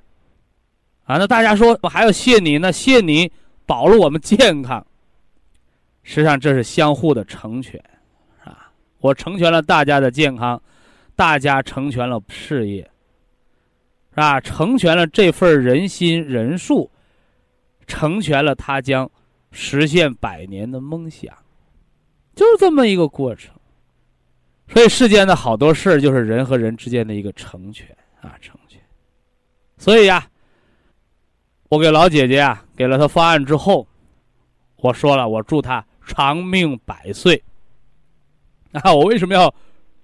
[1.04, 2.72] 啊，那大家说我还要谢你呢？
[2.72, 3.30] 谢你
[3.66, 4.86] 保了我们健康。
[6.04, 7.84] 实际上这是相互的成全，
[8.45, 10.62] 啊，我成全了大家的健康，
[11.16, 12.84] 大家成全了事业，
[14.12, 14.39] 是吧？
[14.39, 16.89] 成全了这份人心人数，
[17.88, 19.10] 成全了他将
[19.51, 21.34] 实现百年的梦想，
[22.34, 23.54] 就是这么一个过程。
[24.74, 27.88] 所以世间的好多事，就是人和人之间的一个成全
[28.21, 28.80] 啊，成全。
[29.78, 30.28] 所以呀。
[31.69, 33.88] 我给老姐姐啊，给了她方案之后，
[34.76, 37.43] 我说了，我祝她长命百岁。
[38.74, 39.51] 啊，我为什么要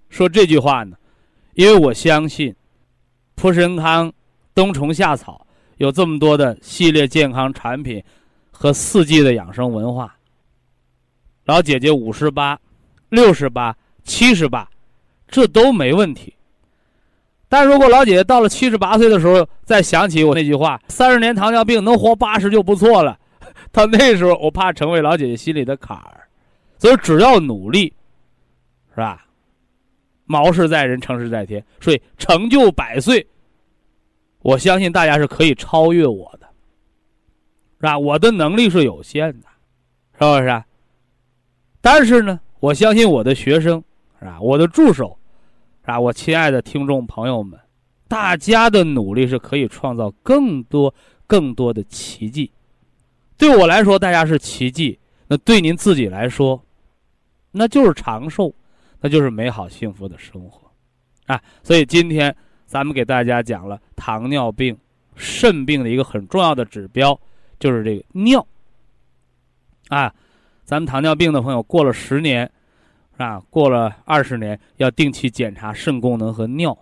[0.09, 0.97] 说这句话呢？
[1.53, 2.55] 因为我相信，
[3.35, 4.11] 普参康
[4.55, 5.45] 冬虫夏草
[5.77, 8.03] 有这么多的系列健康产品
[8.49, 10.17] 和四季的养生文化。
[11.45, 12.59] 老姐姐五十八、
[13.09, 13.77] 六十八、
[14.09, 14.67] 七十八，
[15.27, 16.33] 这都没问题。
[17.47, 23.19] 但如果老姐姐到了七十八岁的时候，再想起我那句话“三十年糖尿病能活八十就不错了”，
[23.71, 26.27] 到那时候我怕成为老姐姐心里的坎儿。
[26.79, 27.93] 所以只要努力，
[28.89, 29.27] 是吧？
[30.25, 31.63] 谋事在人，成事在天。
[31.79, 33.25] 所以成就百岁，
[34.41, 36.47] 我相信大家是可以超越我的，
[37.77, 37.99] 是吧？
[37.99, 39.47] 我的能力是有限的，
[40.13, 40.63] 是不是？
[41.81, 43.83] 但是呢，我相信我的学生，
[44.19, 44.39] 是吧？
[44.39, 45.17] 我的助手。
[45.83, 47.59] 啊，我亲爱的听众朋友们，
[48.07, 50.93] 大家的努力是可以创造更多、
[51.25, 52.51] 更多的奇迹。
[53.39, 56.63] 对我来说，大家是奇迹；那对您自己来说，
[57.49, 58.53] 那就是长寿，
[59.01, 60.69] 那就是美好幸福的生活。
[61.25, 62.35] 啊，所以今天
[62.67, 64.77] 咱们给大家讲了糖尿病、
[65.15, 67.19] 肾病的一个很重要的指标，
[67.57, 68.45] 就是这个尿。
[69.87, 70.13] 啊，
[70.65, 72.51] 咱们糖尿病的朋友过了十年。
[73.19, 76.77] 啊，过了二十年要定期检查肾功能和尿。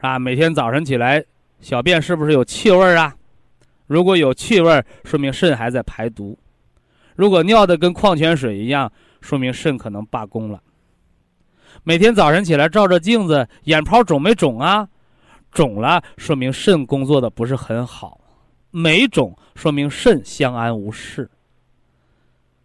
[0.00, 1.24] 啊，每天早晨起来
[1.60, 3.12] 小便是不是有气味啊？
[3.88, 6.38] 如果有气味，说明肾还在排毒；
[7.16, 8.90] 如果尿的跟矿泉水一样，
[9.20, 10.62] 说明肾可能罢工了。
[11.82, 14.88] 每天早晨起来照照镜子，眼泡肿没肿啊？
[15.50, 18.20] 肿了，说明肾工作的不是很好；
[18.70, 21.28] 没肿，说明肾相安无事。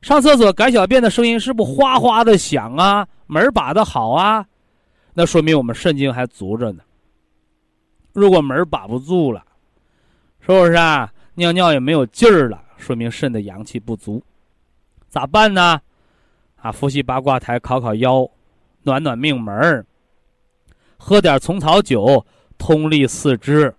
[0.01, 3.07] 上厕所改小便的声音是不哗哗的响啊？
[3.25, 4.45] 门把的好啊？
[5.13, 6.83] 那说明我们肾精还足着呢。
[8.13, 9.43] 如果门把不住了，
[10.39, 11.11] 是不是啊？
[11.35, 14.23] 尿尿也没有劲儿了，说明肾的阳气不足。
[15.09, 15.81] 咋办呢？
[16.57, 18.27] 啊，伏羲八卦台烤烤腰，
[18.83, 19.85] 暖暖命门
[20.97, 22.25] 喝点虫草酒，
[22.57, 23.73] 通利四肢。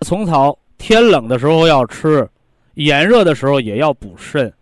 [0.00, 2.28] 虫草天冷的时候要吃，
[2.74, 4.52] 炎热的时候也要补肾。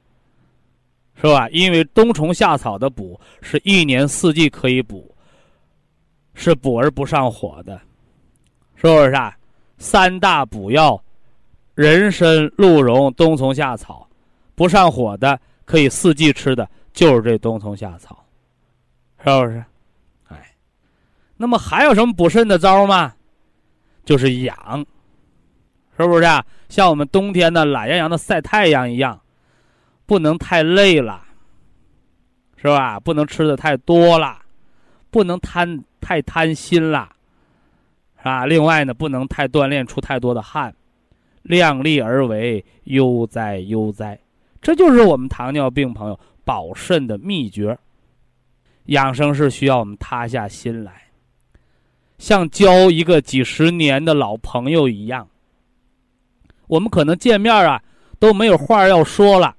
[1.21, 1.47] 是吧？
[1.51, 5.15] 因为冬虫夏草的补是一年四季可以补，
[6.33, 7.79] 是补而不上火的，
[8.75, 9.37] 是不是啊？
[9.77, 10.99] 三大补药：
[11.75, 14.09] 人参、鹿茸、冬虫夏草，
[14.55, 18.25] 不上火的可以四季吃的，就是这冬虫夏草，
[19.23, 19.63] 是不是？
[20.29, 20.55] 哎，
[21.37, 23.15] 那么还有什么补肾的招吗？
[24.07, 24.87] 就是养，
[25.99, 26.43] 是不是啊？
[26.71, 29.20] 像我们冬天的懒洋洋的晒太阳一样。
[30.11, 31.23] 不能太累了，
[32.57, 32.99] 是吧？
[32.99, 34.43] 不能吃的太多了，
[35.09, 37.09] 不能贪太贪心了，
[38.19, 38.45] 是吧？
[38.45, 40.75] 另外呢，不能太锻炼出太多的汗，
[41.43, 44.19] 量力而为，悠哉悠哉。
[44.61, 47.79] 这就是我们糖尿病朋友保肾的秘诀。
[48.87, 51.05] 养生是需要我们塌下心来，
[52.19, 55.29] 像交一个几十年的老朋友一样。
[56.67, 57.81] 我们可能见面啊
[58.19, 59.55] 都没有话要说了。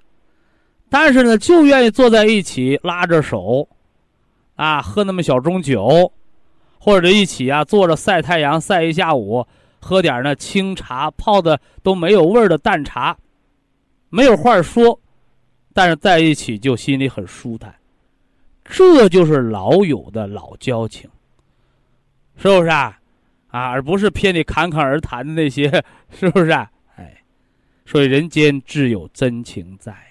[0.94, 3.66] 但是呢，就愿意坐在一起拉着手，
[4.58, 6.12] 啊，喝那么小盅酒，
[6.78, 9.48] 或者一起啊坐着晒太阳晒一下午，
[9.80, 13.18] 喝点那清茶泡的都没有味儿的淡茶，
[14.10, 15.00] 没有话说，
[15.74, 17.74] 但是在一起就心里很舒坦，
[18.66, 21.10] 这就是老友的老交情，
[22.36, 23.00] 是不是啊？
[23.48, 25.72] 啊，而不是偏你侃侃而谈的那些，
[26.10, 26.70] 是不是啊？
[26.98, 27.16] 哎，
[27.86, 30.11] 所以人间自有真情在。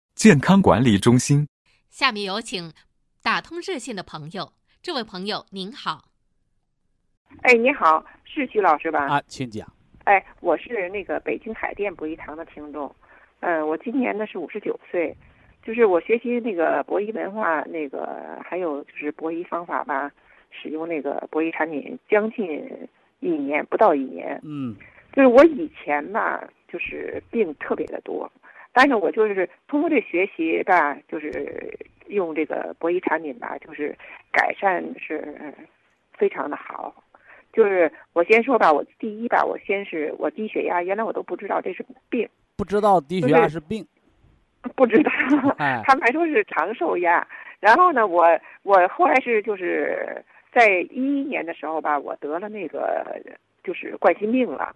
[0.21, 1.47] 健康管理中心”。
[1.89, 2.71] 下面有请
[3.23, 4.53] 打通热线的朋友。
[4.83, 6.09] 这位朋友您好，
[7.41, 9.07] 哎，你好，是徐老师吧？
[9.07, 9.67] 啊，请讲。
[10.03, 12.95] 哎，我是那个北京海淀博医堂的听众，
[13.39, 15.17] 嗯，我今年呢是五十九岁，
[15.63, 20.11] 就是我学习那个博医文化，那个还有就是博医方法吧，
[20.51, 22.47] 使用那个博医产品将近
[23.21, 24.39] 一年，不到一年。
[24.43, 24.75] 嗯，
[25.13, 28.31] 就是我以前吧，就是病特别的多，
[28.73, 31.77] 但是我就是通过这学习吧，就是。
[32.07, 33.97] 用这个博弈产品吧，就是
[34.33, 35.33] 改善是
[36.11, 36.93] 非常的好。
[37.53, 43.87] 就是我先说吧，我第一吧，我先是我低血压，原来我都不知道这是病，不知道低血压是病，
[44.75, 45.11] 不知道，
[45.87, 47.25] 他们还说是长寿压。
[47.61, 48.25] 然后呢，我
[48.63, 53.05] 我后来是就是在一一年的时候吧，我得了那个
[53.63, 54.75] 就是冠心病了。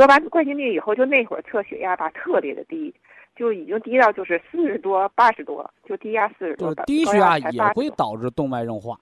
[0.00, 2.94] 得完冠心病以后，就那会儿测血压吧，特别的低。
[3.34, 6.74] 就已经低到就是四十多、八十多，就低压四十多。
[6.74, 8.98] 就低血压也会导致动脉硬化。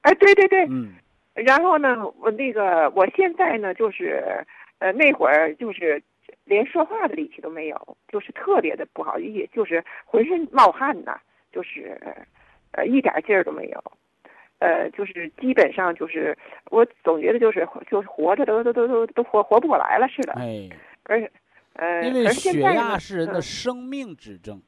[0.00, 0.66] 哎，对对对。
[0.68, 0.94] 嗯。
[1.34, 4.44] 然后呢，我那个我现在呢，就是
[4.80, 6.02] 呃那会儿就是
[6.44, 11.16] 连说话的力气都没有，就是特别的不好，也就是浑身冒汗呐，
[11.52, 11.96] 就是
[12.72, 13.84] 呃一点劲儿都没有，
[14.58, 16.36] 呃就是基本上就是
[16.70, 20.32] 我总觉得就是就是活着都都都都都活活不过来了似的。
[20.34, 20.68] 哎。
[21.04, 21.30] 而且。
[21.74, 24.60] 呃，因为血压是人的生命指征，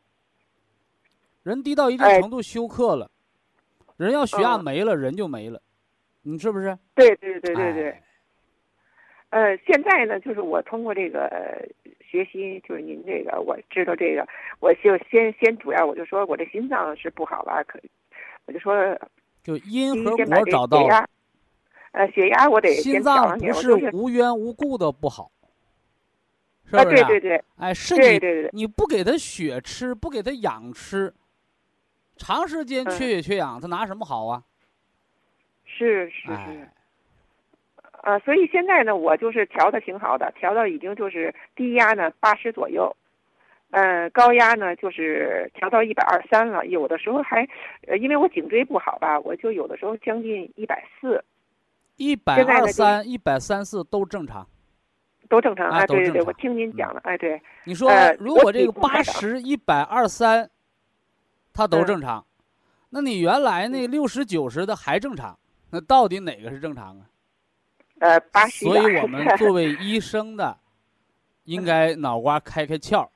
[1.42, 3.10] 人低到一定程度休克了，
[3.96, 5.60] 人要血压没了，人就没了，
[6.22, 6.78] 你是不是？
[6.94, 7.96] 对对对对对。
[9.30, 11.28] 呃，现在呢，就是我通过这个
[12.00, 14.24] 学习，就是您这个，我知道这个，
[14.60, 17.80] 我就先先主要我就说我这心脏是不好了，可
[18.46, 18.96] 我就说，
[19.42, 21.08] 就因和果找到了。
[21.92, 25.30] 呃，血压我得心脏不是无缘无故的不好。
[26.70, 31.12] 啊，对对对，哎，是你你不给他血吃，不给他氧吃，
[32.16, 34.44] 长时间缺血缺氧，他拿什么好啊？
[35.64, 36.68] 是是是，
[38.02, 42.94] 啊，所以现在呢，我就是调的挺好的，调到已经就是低压呢八十左右，
[43.70, 47.46] 嗯，高压呢就是调到一百二三了，有的时候还，
[47.86, 51.24] 呃，因为我颈椎不好吧，我就有的时候将近一百四，
[51.96, 54.46] 一百二三、一百三四都正常。
[55.28, 57.40] 都正常啊，对对对，我听您讲了，哎，对。
[57.62, 60.50] 你说如果这个八十一百二三，
[61.52, 62.26] 它都正常，
[62.88, 65.38] 那你原来那六十九十的还正常，
[65.70, 67.06] 那到底哪个是正常啊？
[68.00, 68.64] 呃，八十。
[68.64, 70.58] 所以我们 作为医生的，
[71.44, 73.08] 应该脑瓜开开窍。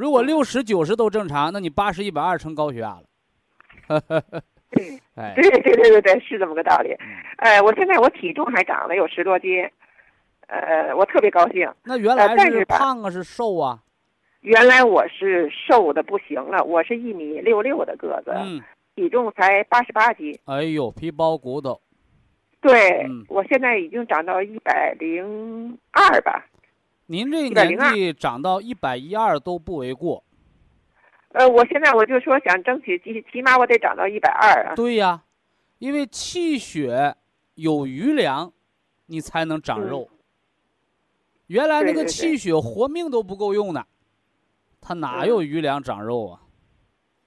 [0.00, 3.04] 如果六十九十都正常，那你八十一百二成高血压了。
[5.14, 6.96] 哎，对对对对对，是这么个道理。
[7.36, 9.62] 哎，我现在我体重还长了有十多斤。
[10.46, 11.70] 呃，我特别高兴。
[11.84, 13.78] 那原来是胖啊，是瘦啊？
[14.40, 18.32] 原来我是瘦的不行了，我是一米六六的个子，
[18.94, 20.34] 体重才八十八斤。
[20.46, 21.78] 哎呦，皮包骨头。
[22.62, 26.46] 对，我现在已经长到一百零二吧。
[27.10, 30.22] 您这年纪长到一百一二都不为过。
[31.30, 34.76] 呃，我现在我就说想争取起起码我得长到一百二啊。
[34.76, 35.24] 对呀，
[35.78, 37.16] 因为气血
[37.56, 38.52] 有余粮，
[39.06, 40.08] 你才能长肉。
[41.48, 43.84] 原来那个气血活命都不够用呢，
[44.80, 46.40] 他哪有余粮长肉啊？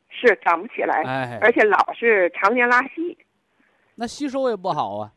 [0.07, 3.17] 是长不起来，哎，而且老是常年拉稀，
[3.95, 5.11] 那吸收也不好啊。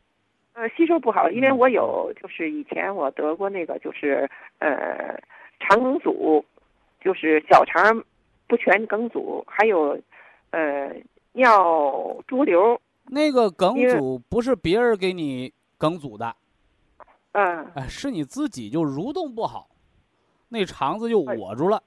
[0.57, 4.27] 呃，吸收不好，因为我有就是以前我得过那个就是
[4.57, 5.15] 呃
[5.59, 6.43] 肠梗阻，
[6.99, 8.03] 就是小肠
[8.47, 9.95] 不全梗阻，还有
[10.49, 10.91] 呃
[11.33, 12.81] 尿潴留。
[13.05, 16.35] 那个梗阻不是别人给你梗阻的。
[17.33, 19.69] 嗯，哎，是你自己就蠕动不好，
[20.49, 21.83] 那肠子就窝住了，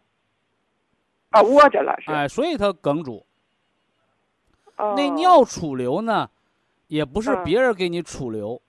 [1.31, 3.27] 啊，窝着了是，哎，所以它梗阻。
[4.77, 6.31] 那尿储留呢，
[6.91, 8.61] 也不是别人给你储留，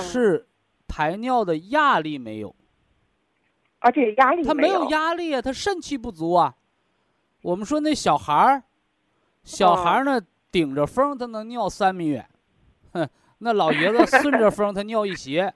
[0.00, 0.46] 是
[0.88, 2.54] 排尿的压力没有。
[3.78, 6.56] 而且压力他没有压力啊，他肾气不足啊。
[7.42, 8.62] 我们说那小孩儿，
[9.44, 10.18] 小孩儿呢
[10.50, 12.26] 顶着风他能尿三米远，
[12.92, 13.06] 哼，
[13.38, 15.52] 那老爷子 顺着风他尿一斜。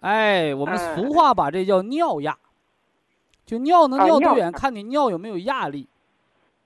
[0.00, 2.36] 哎，我们俗话把这叫尿压，
[3.46, 5.88] 就尿能尿多远，看你尿有没有压力。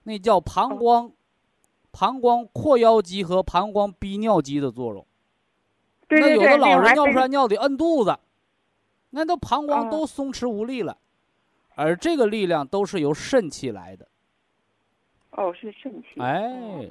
[0.05, 1.13] 那叫膀胱，
[1.99, 5.07] 膀胱括腰肌和膀胱逼尿肌的作用。
[6.09, 8.19] 那有的老人尿不出来尿得摁肚子，
[9.11, 10.99] 那都膀胱都松弛无力了。
[11.75, 14.07] 而这个力量都是由肾气来的。
[15.31, 16.21] 哦，是肾气。
[16.21, 16.89] 哎，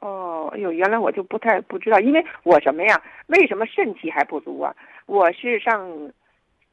[0.00, 3.02] 哦，哎呦，原来我就不太不知道，因为我什么呀？
[3.26, 4.74] 为什么肾气还不足啊？
[5.06, 6.12] 我是上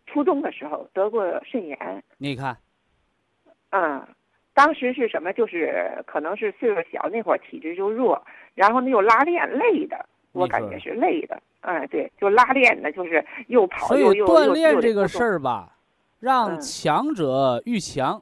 [0.08, 2.04] 初中的时候得过肾炎。
[2.18, 2.58] 你看。
[3.72, 4.08] 嗯，
[4.60, 5.32] 当时是什么？
[5.32, 8.22] 就是可能是岁数小，那会儿体质就弱，
[8.56, 11.42] 然后呢又拉练累的，我感觉是累的。
[11.62, 15.78] 嗯，对，就拉练的，就是又跑又又锻炼这个事儿吧。
[16.20, 18.22] 让强者愈强，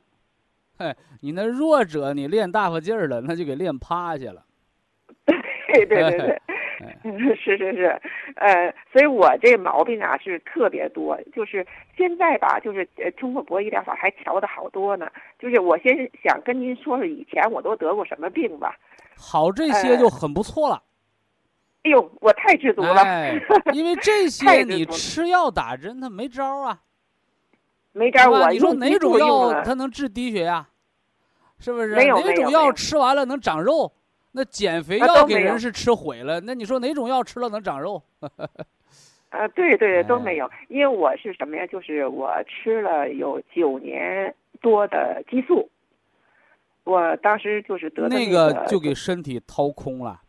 [0.78, 4.44] 嘿，你那弱者你练大发劲儿了，那就给练趴下了。
[5.26, 6.42] 对对对对，
[7.36, 8.02] 是是是，
[8.36, 11.20] 呃，所以我这毛病啊是特别多。
[11.36, 11.66] 就是
[11.96, 15.08] 现在吧，就是呃，通过博医疗法还调的好多呢。
[15.40, 18.76] 就是我先想跟您说说以前我都得过什么病吧。
[19.18, 20.82] 好，这些就很不错了。
[21.84, 23.04] 哎呦，我太知足了。
[23.74, 26.82] 因为这些你吃药打针，它没招啊。
[27.94, 30.68] 没招我你说哪种药它能治低血压？
[31.60, 31.96] 是不是？
[31.96, 32.06] 哪
[32.36, 33.92] 种药吃完了能长肉？
[34.38, 36.40] 那减肥药给人是吃毁了。
[36.42, 38.00] 那你说哪种药吃了能长肉？
[39.30, 40.48] 啊，对对都没有。
[40.68, 41.66] 因为我是什么呀？
[41.66, 44.32] 就是我吃了有九年
[44.62, 45.68] 多的激素，
[46.84, 50.22] 我当时就是得那个就给身体掏空了。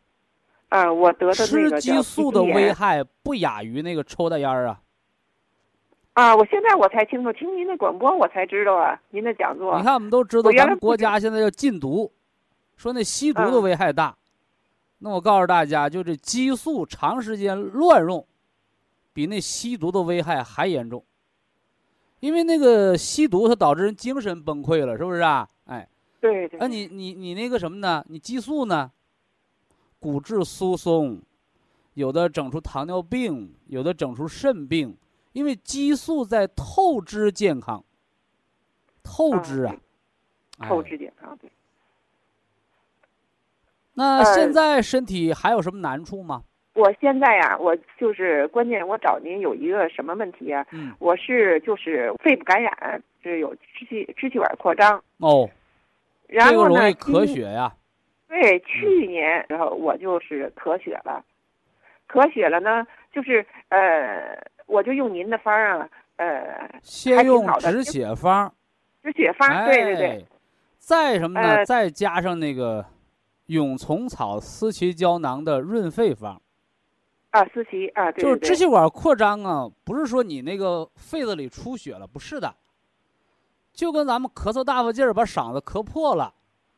[0.71, 4.81] 啊，我得的吃激素的危害不亚于那个抽大烟儿啊。
[6.15, 6.35] 啊！
[6.35, 9.79] 我现在我才清楚，听您的广播我才知道啊，您的讲座。
[9.79, 12.11] 你看，我们都知道，咱们国家现在要禁毒，
[12.79, 14.17] 说那吸毒的危害大。
[15.01, 18.27] 那我告诉大家，就这激素长时间乱用，
[19.13, 21.05] 比那吸毒的危害还严重。
[22.21, 25.49] 因为那个吸毒，它导致人精神崩溃了，是不是啊？
[25.67, 25.89] 哎，
[26.21, 26.59] 对对。
[26.59, 28.05] 那你你你那个什么呢？
[28.09, 28.91] 你激素呢？
[30.01, 31.21] 骨质疏松，
[31.95, 34.97] 有的整出糖尿病，有的整出肾病。
[35.33, 37.85] 因为激素在透支健康，
[39.03, 39.77] 透支啊，
[40.69, 41.49] 透支健康对。
[43.99, 46.43] 那现在身体还有什么难处吗？
[46.75, 50.65] 我现在呀，我就是关键，我找您有一个什么问题啊？
[50.71, 55.51] 嗯，我是就是肺部感染，是有支气支气管扩张哦，
[56.29, 57.75] 然后呢，容易咳血呀。
[58.29, 61.25] 对，去年然后我就是咳血了，
[62.09, 64.39] 咳血了呢，就是呃。
[64.69, 68.53] 我就用您的方啊，呃，先用止血方，
[69.03, 70.27] 止血方，对对对，
[70.77, 71.65] 再什么呢？
[71.65, 72.85] 再加上那个
[73.49, 76.41] 永虫草思奇胶囊的润肺方。
[77.31, 82.55] 啊，思奇啊，对就是支气管扩张啊，不是说你那个肺子里出血了，不是的，
[83.73, 86.33] 就跟咱们咳嗽大发劲儿把嗓子咳破了，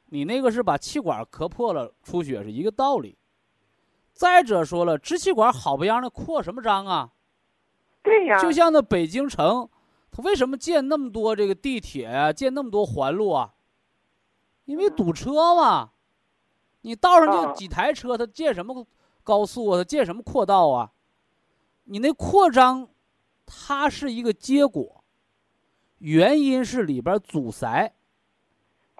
[0.06, 3.16] 你那个是把气管咳破了出血是一个道理。
[4.12, 7.10] 再者说了，支气管好不样的扩什么张啊？
[8.02, 9.68] 对呀，就像那北京城，
[10.10, 13.54] 它为什么建那么多这个地铁啊，建那么多环路啊？
[14.64, 15.90] 因为堵车嘛。
[16.82, 18.86] 你道上就几台车，它建什么
[19.22, 19.78] 高速啊？
[19.78, 20.92] 它建什么扩道啊？
[21.84, 22.88] 你那扩张，
[23.44, 25.04] 它是一个结果，
[25.98, 27.92] 原因是里边阻塞，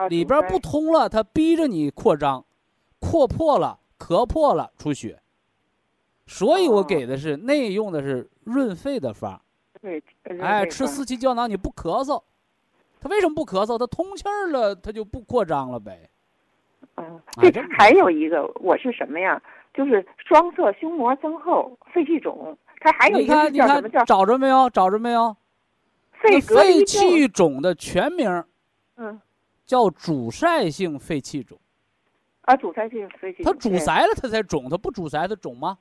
[0.09, 2.45] 里边不通了，它逼着你扩张，
[2.99, 5.22] 扩破了，咳破了，出血。
[6.26, 9.41] 所以我给的是内用的是润肺的方，
[9.81, 10.03] 对，
[10.41, 12.22] 哎，吃四七胶囊你不咳嗽，
[13.01, 13.78] 他为什么不咳嗽？
[13.78, 16.09] 他通气儿了，他就不扩张了呗。
[17.01, 19.40] 嗯，这还有一个，我是什么呀？
[19.72, 22.57] 就是双侧胸膜增厚，肺气肿。
[22.80, 24.05] 它还有一个叫什么叫？
[24.05, 24.68] 找着没有？
[24.70, 25.36] 找着没有？
[26.12, 28.44] 肺肺气肿的全名，
[28.96, 29.20] 嗯，
[29.64, 31.59] 叫阻塞性肺气肿。
[32.42, 33.42] 啊，阻塞性肺气。
[33.42, 34.68] 它阻塞了，它才肿。
[34.68, 35.78] 它不阻塞，它肿吗？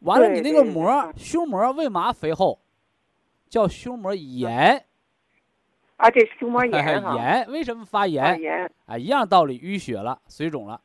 [0.00, 2.58] 完了，你那个膜胸膜为嘛肥厚？
[3.48, 4.84] 叫胸膜炎。
[5.96, 8.40] 啊，这胸膜炎 炎为什么发炎？
[8.40, 10.80] 炎啊，一样道理，淤血了，水肿了。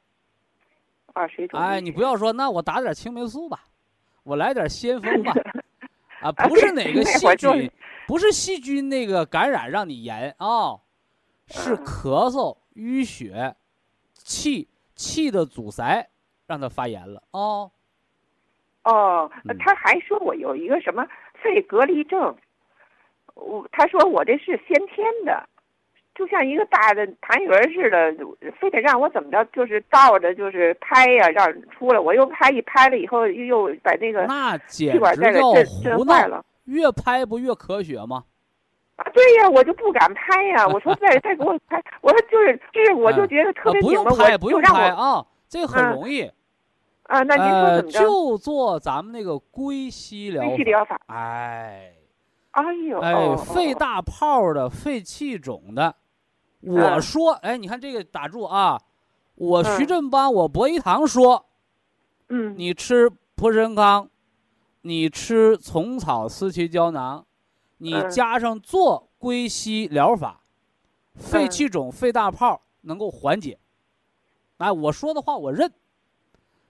[1.13, 1.59] 啊，水肿。
[1.59, 3.59] 哎，你不要说，那我打点青霉素吧，
[4.23, 5.33] 我来点先锋吧。
[6.21, 7.69] 啊，不是哪个 细菌，
[8.07, 10.79] 不是细菌那个感染让你炎啊，
[11.47, 13.55] 是咳嗽、淤血、
[14.13, 16.07] 气气的阻塞
[16.47, 17.69] 让它发炎了啊。
[18.83, 21.05] 哦，他还说我有一个什么
[21.35, 22.35] 肺隔离症，
[23.35, 25.43] 我他说我这是先天的，
[26.15, 38.23] 就像一个大的痰盂似的，非得让我怎么着，就是倒着就是拍呀、让出来，我又拍一拍了以后，又又把那个那简气管直叫再给震坏闹了。，越拍不越科学吗？
[38.97, 40.67] 啊，对呀，我就不敢拍呀。
[40.67, 46.29] 我说再 再给我拍，我说就是就是，我就觉得特啊不用别拧巴，拍，不用我就让我拍啊，这个很嗯容易。
[47.03, 47.99] 啊，那您说呃，怎么着？
[47.99, 50.47] 就做咱们那个归西疗法。
[50.47, 51.91] 归西疗法，哎
[52.51, 55.95] 哎呦，哎，哦肺，大泡的、肺气肿的，
[56.61, 58.81] 我嗯说，哎，你看这个打住啊！
[59.35, 61.45] 我徐嗯振邦，我博一堂说，
[62.29, 64.09] 嗯，你吃蒲参康，
[64.81, 67.25] 你吃虫草四七胶囊，
[67.77, 70.41] 你嗯加上做归西疗法，
[71.15, 73.57] 肺嗯气肿、肺大泡能够缓解。
[74.57, 75.71] 哎，我说的话我认。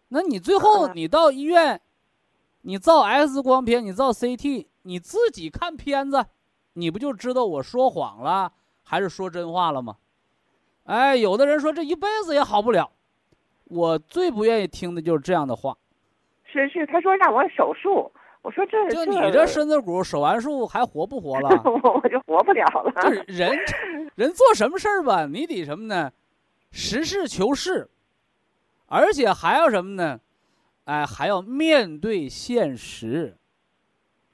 [0.09, 1.81] 那你最后嗯你到医院，
[2.63, 6.25] 你照 X 光片，你照 CT，你自己看片子，
[6.73, 8.51] 你不就知道我说谎了
[8.83, 9.97] 还是说真话了吗？
[10.85, 12.91] 哎，有的人说这一辈子也好不了，
[13.65, 15.77] 我最不愿意听的就是这样的话。
[16.45, 21.49] 是是，他说让我手术，我说这就你这身子骨手完术还活不活了？
[21.65, 22.91] 我我就活不了了。
[23.01, 23.57] 就是人，
[24.15, 26.11] 人做什么事儿吧，你得什么呢？
[26.71, 27.89] 实事求是，
[28.87, 30.19] 而且还要什么呢？
[30.91, 33.37] 哎，还要面对现实。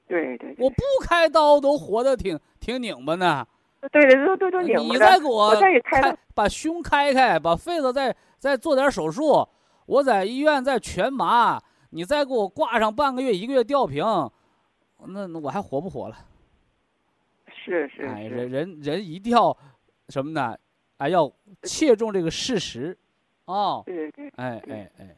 [0.08, 3.46] 对对，我不开刀都活得挺挺拧巴呢。
[3.92, 4.96] 对对都都都拧你。
[4.96, 9.48] 再给我开开把胸开开，把肺子再再做点手术，
[9.86, 14.04] 我在医院再全麻，你再给我挂上半个月一个月吊瓶，
[15.06, 16.16] 那那我还活不活了？
[17.46, 19.56] 是是是哎，人人人一定要
[20.08, 20.56] 什么呢？
[20.96, 21.32] 哎，要
[21.62, 22.98] 切中这个事实，
[23.44, 24.28] 哦，对对。
[24.34, 25.16] 哎哎哎，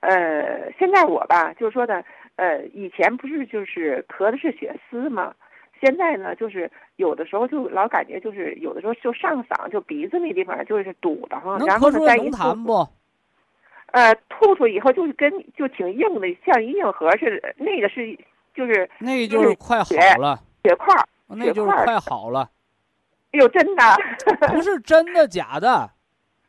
[0.00, 2.02] 呃，现在我吧，就是说呢，
[2.36, 5.34] 呃，以前不是就是咳的是血丝吗？
[5.80, 12.88] 现在呢，就是有的时候就老感觉就是有的时候就上嗓，就鼻子那地方就是堵的哈，后呢再一吐痰不？
[13.92, 18.18] 呃，吐出以后就是跟就挺硬的，像一硬核似的，那个是
[18.54, 22.50] 就是那个就就是是快好了，血块儿，那就是快好了，
[23.32, 23.82] 哎呦，真的。
[24.48, 25.90] 不是真的假的。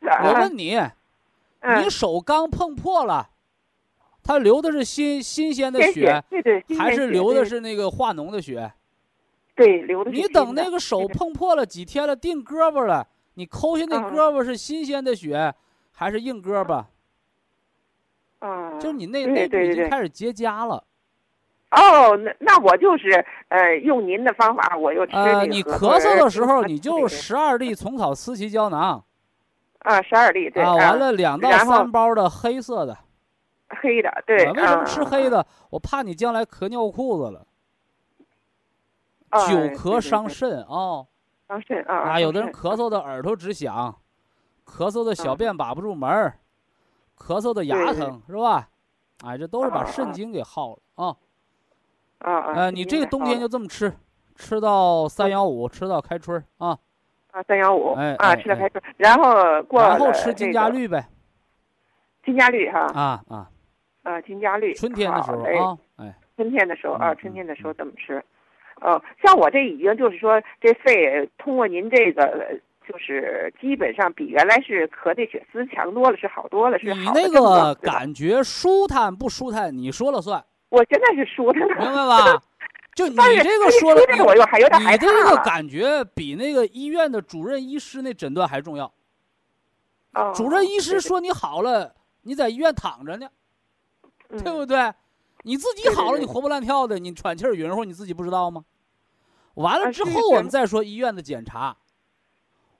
[0.00, 0.76] 我啊问你，
[1.60, 3.28] 嗯你手刚碰破了，
[4.22, 8.72] 它流的是新新鲜的血，对对，还是流的是那个化脓的血？
[9.54, 15.54] 对流的是你等那个手碰破了几天了，定胳膊了，你抠下那嗯胳膊是新鲜的血，
[15.92, 16.84] 还是硬胳膊？
[18.40, 20.84] 啊，就是你那那已经开始结痂了。
[21.70, 29.02] 哦，那那我就是呃用您的方法，我又吃呃，那个你咳嗽的时候，你就十二粒虫草四七胶囊
[29.86, 32.98] 啊十二粒对啊，完了两到三包的黑色的。
[33.68, 35.46] 黑的对我为什么吃啊黑的？
[35.70, 37.46] 我怕你将来咳尿裤子了，
[39.28, 41.06] 啊久咳伤肾啊。
[41.48, 43.96] 伤肾啊啊，有的人咳嗽的耳朵直响，
[44.64, 46.40] 咳嗽的小嗯便把不住门儿，
[47.16, 48.68] 咳嗽的牙疼是吧？
[49.24, 51.16] 哎，这都是把啊啊肾精给耗了啊。
[52.18, 53.96] 啊啊呃，你这个冬天就这么吃，
[54.34, 56.76] 吃到三幺五，吃到开春儿啊，
[57.36, 61.04] 啊三幺五哎啊吃了开春，然后过然后吃金加绿呗
[62.24, 63.46] 金加绿哈啊啊，
[64.04, 68.24] 啊金加绿春天的时候啊，哎，春天的时候啊，嗯春天的时候怎么吃。
[68.80, 72.54] 哦，像我这已经就是说，这肺通过您这个，呃
[72.88, 82.40] 就是基本上比原来是咳的血丝强多了，是好多了，是你那好的症状个感觉舒坦不舒坦，你说了算，我现在是舒坦明白吧？
[82.96, 88.92] 就你这个说了，这我又还有点害你怕这个感觉比那个医院的主任医师那诊断还重要。
[90.14, 93.28] 哦主任医师说你好了，你在医院躺着呢，
[94.30, 94.92] 对对不对？
[95.42, 98.64] 你自己好了，你活蹦乱跳的，你喘气儿匀乎，你自己不知道吗？
[99.54, 101.76] 完了之后，我们再说医院的检查。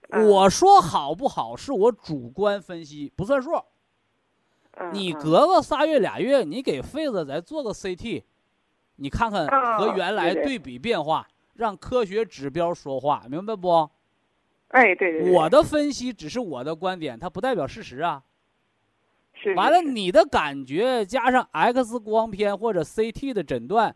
[0.08, 3.50] 嗯我说好不好是我主观分析，不算数。
[4.92, 8.22] 你隔个仨月俩月，你给肺子再做个 CT，
[8.97, 13.88] 你看看和哦原来对比变化，让科学指标说话，明白不？
[14.68, 18.22] 哎对对对，我的分析只是我的观点，它不代表事实啊。
[19.34, 23.94] 是完了，你的感觉加上 X 光片或者 CT 的诊断，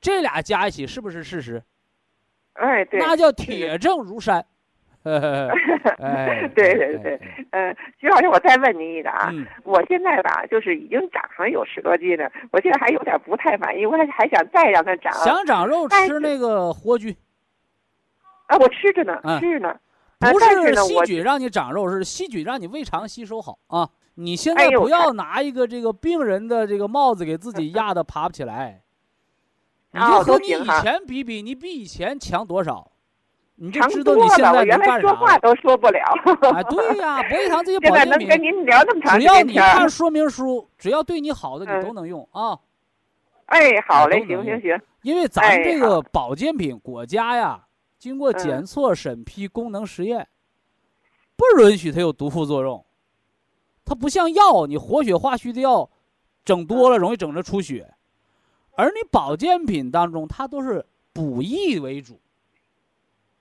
[0.00, 1.62] 这俩加一起是不是事实？
[2.52, 4.44] 哎对，那叫铁证如山。
[5.98, 7.14] 哎，对对对
[7.50, 15.12] 哎，嗯，徐老师，我再问您一个啊，嗯，我现在吧，就是已经长上有十多斤了，我现在还有点不太满意，我还还想再让它长。
[15.12, 17.16] 想长肉吃那个活菌，
[18.46, 19.68] 啊，我吃着呢，嗯吃着呢。
[19.70, 19.78] 啊
[20.32, 23.88] 不但是细菌让你长肉，是细菌让你胃肠吸收好啊。
[24.14, 28.82] 你现在不要拿一个这个病人的这个帽子给自己压的爬不起来。
[29.90, 32.91] 你就哦和你以前比比，你比以前强多少？
[33.54, 35.08] 你就知道，你现在我原来能干啥。
[35.08, 36.00] 说话都说不了。
[36.54, 42.58] 哎，对呀，博益堂这些 保健品，能跟您聊这么长只要时间天儿你看 说明书，只要对你好的，你嗯都能用啊。
[43.46, 47.62] 哎，好嘞，行行行，因为咱哎这个保健品，国家呀
[47.98, 50.26] 经过嗯检测、审批、功能实验，
[51.36, 52.84] 不允许它有毒副作用。
[53.84, 55.90] 它不像药，你活血化虚的药，
[56.44, 57.92] 整多嗯了容易整着出血，
[58.74, 62.18] 而你保健品当中，它都是补益为主，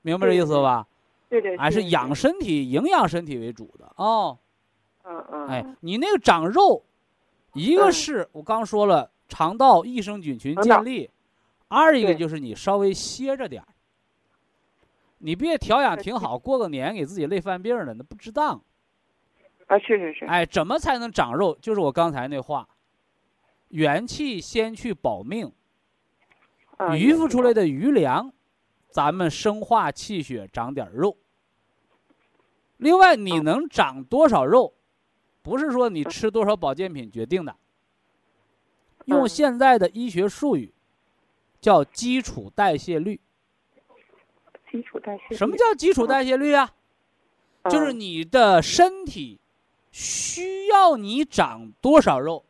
[0.01, 0.87] 明白这意思吧？
[1.29, 4.37] 对对，还是养身体、营养身体为主的哦。
[5.03, 6.83] 嗯嗯，哎，你那个长肉，
[7.53, 11.09] 一个嗯是我刚说了，肠道益生菌群建立；
[11.67, 13.67] 二一个就是你稍微歇着点儿，
[15.19, 18.61] 你别调养挺好，过个年给自己累犯病了，那不值当。
[19.67, 21.57] 啊，是是是，哎，怎么才能长肉？
[21.61, 22.67] 就是我刚才那话，
[23.69, 25.51] 元气先去保命，
[26.77, 28.33] 嗯余付出来的余粮，
[28.91, 31.17] 咱们生化气血，长点肉。
[32.77, 34.73] 另外，你能长多少肉，
[35.41, 37.55] 不是说你吃多少保健品决定的。
[39.05, 40.73] 用嗯现在的医学术语，
[41.59, 43.19] 叫基础代谢率。
[44.71, 45.35] 基础代谢。
[45.35, 46.71] 什么叫基础代谢率啊？
[47.65, 49.39] 就是嗯你的身体
[49.91, 52.43] 需要你长多少肉，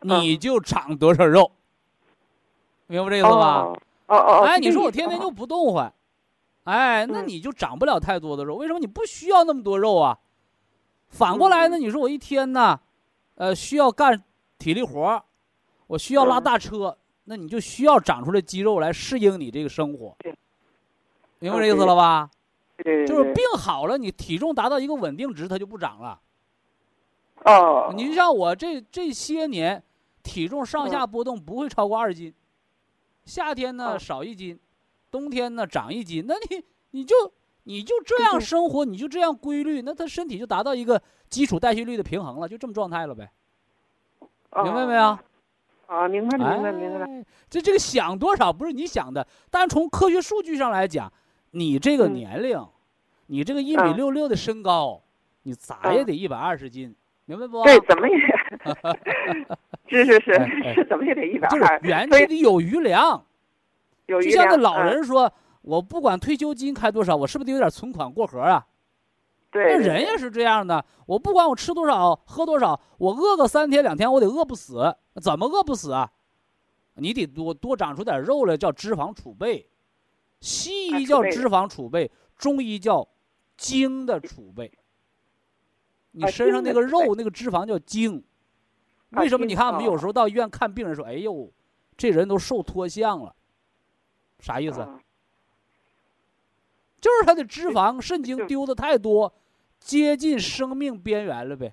[0.00, 1.50] 你就长多少肉，
[2.86, 3.72] 明白这意思吧？
[4.10, 5.92] 哦哦哦，哎，你说我天天就不动换，
[6.64, 8.56] 哎，那嗯你就长不了太多的肉。
[8.56, 10.18] 为什么你不需要那么多肉啊？
[11.08, 12.80] 反过来呢，嗯你说我一天呢，
[13.36, 14.22] 呃，需要干
[14.58, 15.22] 体力活儿
[15.86, 20.16] 我需要拉嗯大车，那你就需要长出来肌肉来适应你这个生活，
[21.38, 22.30] 明白这意思了吧？
[23.06, 26.20] 就是病好了，你体重达到一个稳定值，它就不长了。
[27.44, 29.82] 哦，你就像我这这些年，
[30.22, 32.32] 体重上下波动不会超过二斤，
[33.30, 34.58] 夏天呢哦少一斤，
[35.10, 37.14] 冬天呢长一斤，那你你就
[37.62, 43.30] 你就这样生活，你就这样规律，那他身体就达到一个基础代谢率的平衡了，就这么状态了呗，
[44.64, 45.18] 明白没有？
[45.86, 47.24] 啊，明白明白明白。
[47.48, 51.12] 这这个想多少不是你想的，但从科学数据上来讲，
[51.52, 52.14] 你这个嗯。
[52.14, 52.64] 年龄，
[53.26, 55.02] 你这个一米嗯六六的身高，
[55.42, 56.06] 你咋也嗯。
[56.06, 57.64] 得一百二十斤，明白不？
[57.64, 58.14] 对，怎么也，
[59.88, 63.24] 是是是哎哎是，怎么也得一百就是二，元气里有余粮，
[64.06, 65.32] 有余就像那量老，嗯人说，
[65.62, 68.66] 我不管退休金开多少，我是不是得有点存款过河啊？
[69.50, 76.10] 对，对对那人也是这样的，我不管我吃多少喝多少，我饿个三天两天，我得饿不死，怎么饿不死啊？
[76.94, 79.66] 你得多多长出点肉来，叫脂肪储备。
[80.40, 83.06] 西医叫脂肪储备，中医叫
[83.56, 84.70] 精的储备。
[86.12, 88.22] 你啊身上那个肉那个脂肪叫精。
[89.12, 89.44] 啊为什么？
[89.44, 91.50] 你看我们有哦时候到医院看病人说：“哎呦，
[91.96, 93.34] 这人都瘦脱相了。”
[94.40, 94.80] 啥意思？
[94.80, 95.00] 啊
[97.00, 99.32] 就是他的脂肪、肾精丢的太多，
[99.78, 101.72] 接近生命边缘了呗。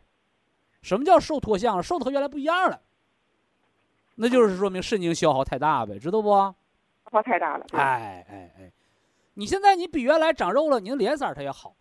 [0.81, 1.83] 什么叫瘦脱相了？
[1.83, 2.79] 瘦的和原来不一样了，
[4.15, 6.29] 那就是说明肾精消耗太大呗，知道不？
[6.29, 6.55] 消
[7.11, 8.71] 耗太大了，哎哎哎，
[9.33, 11.75] 你现在你比原来长肉了，你的脸色儿它也好，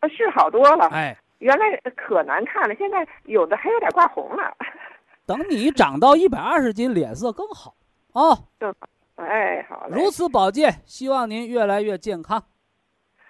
[0.00, 4.56] 啊是好多了，哎，原来可难看了，现在有的还有点挂红了。
[5.26, 7.74] 等你长到一百二十斤，脸色更好
[8.12, 8.38] 啊、
[9.16, 10.00] 哎，好嘞。
[10.00, 12.42] 如此保健，希望您越来越健康。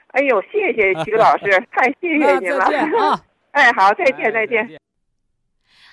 [0.09, 2.61] 哎呦，谢谢徐老师， 太谢谢那您了。
[2.61, 3.25] 再见啊！
[3.53, 4.81] 哎，好，再哎见，再见。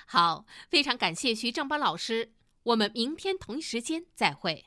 [0.06, 2.32] 好，非常感谢徐正邦老师，
[2.64, 4.66] 我们明天同一时间再会。